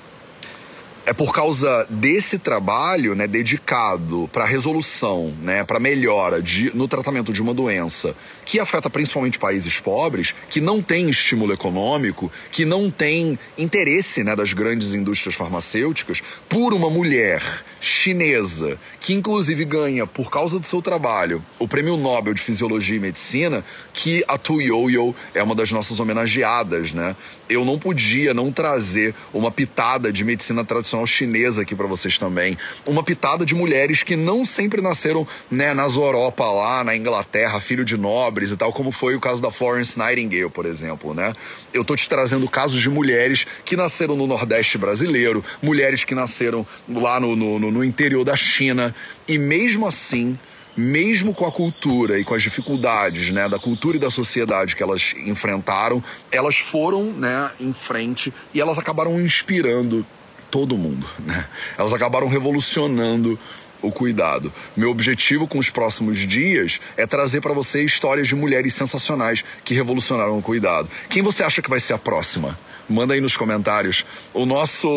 é 1.09 1.12
por 1.14 1.33
causa 1.33 1.87
desse 1.88 2.38
trabalho 2.38 3.14
né, 3.14 3.27
dedicado 3.27 4.29
para 4.31 4.44
resolução, 4.44 5.35
né, 5.40 5.64
para 5.64 5.81
melhora 5.81 6.42
de, 6.42 6.71
no 6.77 6.87
tratamento 6.87 7.33
de 7.33 7.40
uma 7.40 7.55
doença 7.55 8.14
que 8.44 8.61
afeta 8.61 8.90
principalmente 8.90 9.38
países 9.38 9.81
pobres, 9.81 10.35
que 10.51 10.61
não 10.61 10.83
tem 10.83 11.09
estímulo 11.09 11.55
econômico, 11.55 12.31
que 12.51 12.66
não 12.66 12.90
tem 12.90 13.38
interesse 13.57 14.23
né, 14.23 14.37
das 14.37 14.53
grandes 14.53 14.92
indústrias 14.92 15.35
farmacêuticas, 15.35 16.21
por 16.47 16.75
uma 16.75 16.90
mulher 16.90 17.42
chinesa 17.81 18.79
que 19.01 19.14
inclusive 19.14 19.64
ganha, 19.64 20.07
por 20.07 20.31
causa 20.31 20.59
do 20.59 20.66
seu 20.66 20.83
trabalho, 20.83 21.42
o 21.59 21.66
Prêmio 21.66 21.97
Nobel 21.97 22.35
de 22.35 22.40
Fisiologia 22.40 22.97
e 22.97 23.01
Medicina, 23.01 23.64
que 23.94 24.25
a 24.29 24.37
Tu 24.37 24.61
Yoyo 24.61 25.14
é 25.35 25.42
uma 25.42 25.55
das 25.55 25.71
nossas 25.71 26.01
homenageadas. 26.01 26.92
Né? 26.92 27.16
Eu 27.49 27.64
não 27.64 27.79
podia 27.79 28.35
não 28.35 28.53
trazer 28.53 29.14
uma 29.33 29.51
pitada 29.51 30.12
de 30.12 30.25
medicina 30.25 30.64
tradicional 30.64 30.97
tradicional 30.98 31.06
chinesa 31.06 31.62
aqui 31.62 31.74
para 31.74 31.87
vocês 31.87 32.18
também. 32.18 32.56
Uma 32.87 33.02
pitada 33.02 33.44
de 33.44 33.54
mulheres 33.54 34.02
que 34.02 34.16
não 34.16 34.44
sempre 34.44 34.80
nasceram 34.80 35.26
né, 35.50 35.74
nas 35.74 35.96
Europa 35.96 36.44
lá, 36.50 36.82
na 36.82 36.96
Inglaterra, 36.96 37.61
filho 37.61 37.84
de 37.84 37.96
nobres 37.96 38.50
e 38.50 38.56
tal, 38.56 38.72
como 38.72 38.90
foi 38.90 39.14
o 39.14 39.20
caso 39.20 39.42
da 39.42 39.50
Florence 39.50 39.98
Nightingale, 39.98 40.50
por 40.50 40.66
exemplo, 40.66 41.14
né? 41.14 41.34
Eu 41.72 41.84
tô 41.84 41.94
te 41.94 42.08
trazendo 42.08 42.48
casos 42.48 42.80
de 42.80 42.88
mulheres 42.88 43.46
que 43.64 43.76
nasceram 43.76 44.16
no 44.16 44.26
Nordeste 44.26 44.78
brasileiro, 44.78 45.44
mulheres 45.62 46.04
que 46.04 46.14
nasceram 46.14 46.66
lá 46.88 47.20
no, 47.20 47.37
no, 47.37 47.58
no 47.58 47.84
interior 47.84 48.24
da 48.24 48.37
China, 48.37 48.94
e 49.26 49.38
mesmo 49.38 49.87
assim 49.87 50.38
mesmo 50.76 51.34
com 51.34 51.44
a 51.44 51.50
cultura 51.50 52.20
e 52.20 52.24
com 52.24 52.34
as 52.34 52.42
dificuldades 52.42 53.32
né, 53.32 53.48
da 53.48 53.58
cultura 53.58 53.96
e 53.96 54.00
da 54.00 54.12
sociedade 54.12 54.76
que 54.76 54.82
elas 54.82 55.12
enfrentaram, 55.26 56.00
elas 56.30 56.58
foram 56.58 57.02
né, 57.06 57.50
em 57.58 57.72
frente 57.72 58.32
e 58.54 58.61
elas 58.61 58.78
acabaram 58.78 59.20
inspirando 59.20 60.06
todo 60.50 60.76
mundo, 60.76 61.06
né? 61.18 61.46
Elas 61.76 61.92
acabaram 61.92 62.28
revolucionando 62.28 63.38
o 63.80 63.92
cuidado. 63.92 64.52
Meu 64.76 64.90
objetivo 64.90 65.46
com 65.46 65.58
os 65.58 65.70
próximos 65.70 66.18
dias 66.18 66.80
é 66.96 67.06
trazer 67.06 67.40
para 67.40 67.52
você 67.52 67.84
histórias 67.84 68.26
de 68.26 68.34
mulheres 68.34 68.74
sensacionais 68.74 69.44
que 69.64 69.74
revolucionaram 69.74 70.38
o 70.38 70.42
cuidado. 70.42 70.88
Quem 71.08 71.22
você 71.22 71.42
acha 71.42 71.62
que 71.62 71.70
vai 71.70 71.80
ser 71.80 71.94
a 71.94 71.98
próxima? 71.98 72.58
Manda 72.88 73.14
aí 73.14 73.20
nos 73.20 73.37
comentários. 73.37 74.05
O 74.33 74.46
nosso, 74.46 74.88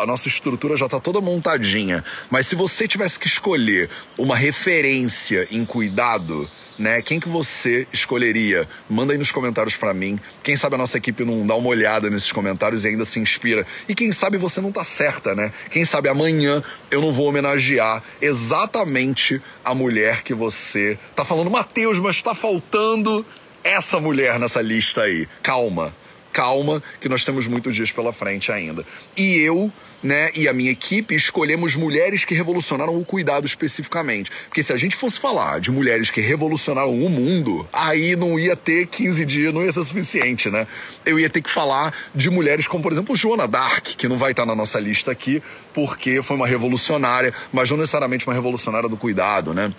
a 0.00 0.06
nossa 0.06 0.28
estrutura 0.28 0.76
já 0.76 0.88
tá 0.88 1.00
toda 1.00 1.20
montadinha, 1.20 2.04
mas 2.30 2.46
se 2.46 2.54
você 2.54 2.86
tivesse 2.86 3.18
que 3.18 3.26
escolher 3.26 3.90
uma 4.16 4.36
referência 4.36 5.48
em 5.50 5.64
cuidado, 5.64 6.48
né? 6.78 7.02
Quem 7.02 7.20
que 7.20 7.28
você 7.28 7.86
escolheria? 7.92 8.68
Manda 8.88 9.12
aí 9.12 9.18
nos 9.18 9.30
comentários 9.30 9.76
para 9.76 9.92
mim. 9.92 10.18
Quem 10.42 10.56
sabe 10.56 10.74
a 10.74 10.78
nossa 10.78 10.98
equipe 10.98 11.24
não 11.24 11.46
dá 11.46 11.54
uma 11.54 11.68
olhada 11.68 12.10
nesses 12.10 12.32
comentários 12.32 12.84
e 12.84 12.88
ainda 12.88 13.04
se 13.04 13.18
inspira. 13.20 13.66
E 13.88 13.94
quem 13.94 14.10
sabe 14.12 14.38
você 14.38 14.60
não 14.60 14.72
tá 14.72 14.84
certa, 14.84 15.34
né? 15.34 15.52
Quem 15.70 15.84
sabe 15.84 16.08
amanhã 16.08 16.62
eu 16.90 17.00
não 17.00 17.12
vou 17.12 17.28
homenagear 17.28 18.02
exatamente 18.20 19.40
a 19.64 19.74
mulher 19.74 20.22
que 20.22 20.34
você 20.34 20.98
tá 21.14 21.24
falando, 21.24 21.50
Mateus, 21.50 21.98
mas 21.98 22.22
tá 22.22 22.34
faltando 22.34 23.24
essa 23.62 24.00
mulher 24.00 24.38
nessa 24.38 24.60
lista 24.60 25.02
aí. 25.02 25.28
Calma, 25.42 25.94
calma, 26.32 26.82
que 27.00 27.08
nós 27.08 27.24
temos 27.24 27.46
muitos 27.46 27.74
dias 27.74 27.90
pela 27.90 28.12
frente 28.12 28.50
ainda. 28.50 28.84
E 29.16 29.38
eu 29.38 29.72
né, 30.02 30.30
e 30.34 30.48
a 30.48 30.52
minha 30.52 30.70
equipe 30.70 31.14
escolhemos 31.14 31.76
mulheres 31.76 32.24
que 32.24 32.34
revolucionaram 32.34 32.98
o 32.98 33.04
cuidado 33.04 33.46
especificamente. 33.46 34.30
Porque 34.48 34.62
se 34.62 34.72
a 34.72 34.76
gente 34.76 34.96
fosse 34.96 35.20
falar 35.20 35.60
de 35.60 35.70
mulheres 35.70 36.10
que 36.10 36.20
revolucionaram 36.20 36.92
o 36.92 37.08
mundo, 37.08 37.66
aí 37.72 38.16
não 38.16 38.38
ia 38.38 38.56
ter 38.56 38.86
15 38.86 39.24
dias, 39.24 39.54
não 39.54 39.62
ia 39.62 39.72
ser 39.72 39.84
suficiente, 39.84 40.50
né? 40.50 40.66
Eu 41.06 41.18
ia 41.18 41.30
ter 41.30 41.40
que 41.40 41.50
falar 41.50 41.94
de 42.14 42.30
mulheres 42.30 42.66
como, 42.66 42.82
por 42.82 42.92
exemplo, 42.92 43.14
Joana 43.14 43.46
Dark, 43.46 43.84
que 43.84 44.08
não 44.08 44.18
vai 44.18 44.32
estar 44.32 44.44
na 44.44 44.54
nossa 44.54 44.80
lista 44.80 45.12
aqui, 45.12 45.42
porque 45.72 46.20
foi 46.22 46.36
uma 46.36 46.46
revolucionária, 46.46 47.32
mas 47.52 47.70
não 47.70 47.76
necessariamente 47.76 48.26
uma 48.26 48.34
revolucionária 48.34 48.88
do 48.88 48.96
cuidado, 48.96 49.54
né? 49.54 49.72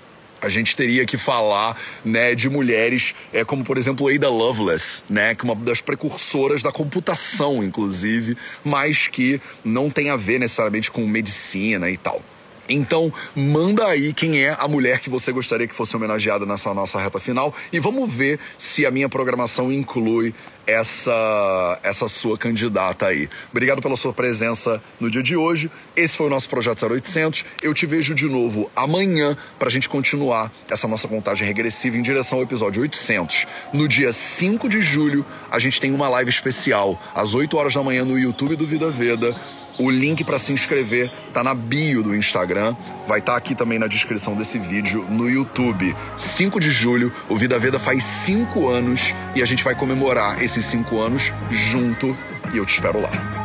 A 0.43 0.49
gente 0.49 0.75
teria 0.75 1.05
que 1.05 1.17
falar 1.17 1.79
né, 2.03 2.35
de 2.35 2.49
mulheres 2.49 3.15
é, 3.31 3.45
como, 3.45 3.63
por 3.63 3.77
exemplo, 3.77 4.13
Ada 4.13 4.29
Lovelace, 4.29 5.03
né, 5.09 5.33
que 5.33 5.45
é 5.45 5.49
uma 5.49 5.55
das 5.55 5.79
precursoras 5.79 6.61
da 6.61 6.69
computação, 6.69 7.63
inclusive, 7.63 8.37
mas 8.61 9.07
que 9.07 9.39
não 9.63 9.89
tem 9.89 10.09
a 10.09 10.17
ver 10.17 10.39
necessariamente 10.39 10.91
com 10.91 11.07
medicina 11.07 11.89
e 11.89 11.95
tal. 11.95 12.21
Então, 12.67 13.11
manda 13.35 13.85
aí 13.87 14.13
quem 14.13 14.43
é 14.43 14.55
a 14.57 14.67
mulher 14.67 14.99
que 14.99 15.09
você 15.09 15.31
gostaria 15.31 15.67
que 15.67 15.75
fosse 15.75 15.95
homenageada 15.95 16.45
nessa 16.45 16.73
nossa 16.73 16.99
reta 16.99 17.19
final 17.19 17.53
e 17.71 17.79
vamos 17.79 18.11
ver 18.11 18.39
se 18.57 18.85
a 18.85 18.91
minha 18.91 19.09
programação 19.09 19.71
inclui 19.71 20.33
essa 20.65 21.79
essa 21.83 22.07
sua 22.07 22.37
candidata 22.37 23.07
aí. 23.07 23.29
Obrigado 23.51 23.81
pela 23.81 23.97
sua 23.97 24.13
presença 24.13 24.81
no 24.99 25.09
dia 25.09 25.21
de 25.21 25.35
hoje. 25.35 25.69
Esse 25.95 26.15
foi 26.15 26.27
o 26.27 26.29
nosso 26.29 26.49
projeto 26.49 26.85
0800. 26.85 27.43
Eu 27.61 27.73
te 27.73 27.85
vejo 27.85 28.15
de 28.15 28.27
novo 28.27 28.71
amanhã 28.75 29.35
para 29.59 29.67
a 29.67 29.71
gente 29.71 29.89
continuar 29.89 30.51
essa 30.69 30.87
nossa 30.87 31.07
contagem 31.07 31.45
regressiva 31.45 31.97
em 31.97 32.01
direção 32.01 32.39
ao 32.39 32.43
episódio 32.43 32.81
800. 32.81 33.45
No 33.73 33.87
dia 33.87 34.13
5 34.13 34.69
de 34.69 34.81
julho, 34.81 35.25
a 35.51 35.59
gente 35.59 35.79
tem 35.81 35.91
uma 35.91 36.07
live 36.07 36.29
especial 36.29 37.01
às 37.13 37.33
8 37.33 37.57
horas 37.57 37.73
da 37.73 37.83
manhã 37.83 38.05
no 38.05 38.17
YouTube 38.17 38.55
do 38.55 38.65
Vida 38.65 38.89
Veda 38.89 39.35
o 39.77 39.89
link 39.89 40.23
para 40.23 40.39
se 40.39 40.51
inscrever 40.51 41.11
tá 41.33 41.43
na 41.43 41.53
bio 41.53 42.03
do 42.03 42.15
Instagram, 42.15 42.75
vai 43.07 43.19
estar 43.19 43.33
tá 43.33 43.37
aqui 43.37 43.55
também 43.55 43.79
na 43.79 43.87
descrição 43.87 44.35
desse 44.35 44.59
vídeo 44.59 45.05
no 45.09 45.29
YouTube. 45.29 45.95
5 46.17 46.59
de 46.59 46.71
julho, 46.71 47.11
o 47.27 47.35
Vida 47.35 47.59
Veda 47.59 47.79
faz 47.79 48.03
5 48.03 48.67
anos 48.67 49.13
e 49.35 49.41
a 49.41 49.45
gente 49.45 49.63
vai 49.63 49.75
comemorar 49.75 50.41
esses 50.41 50.65
5 50.65 50.99
anos 50.99 51.31
junto 51.49 52.17
e 52.53 52.57
eu 52.57 52.65
te 52.65 52.75
espero 52.75 53.01
lá. 53.01 53.42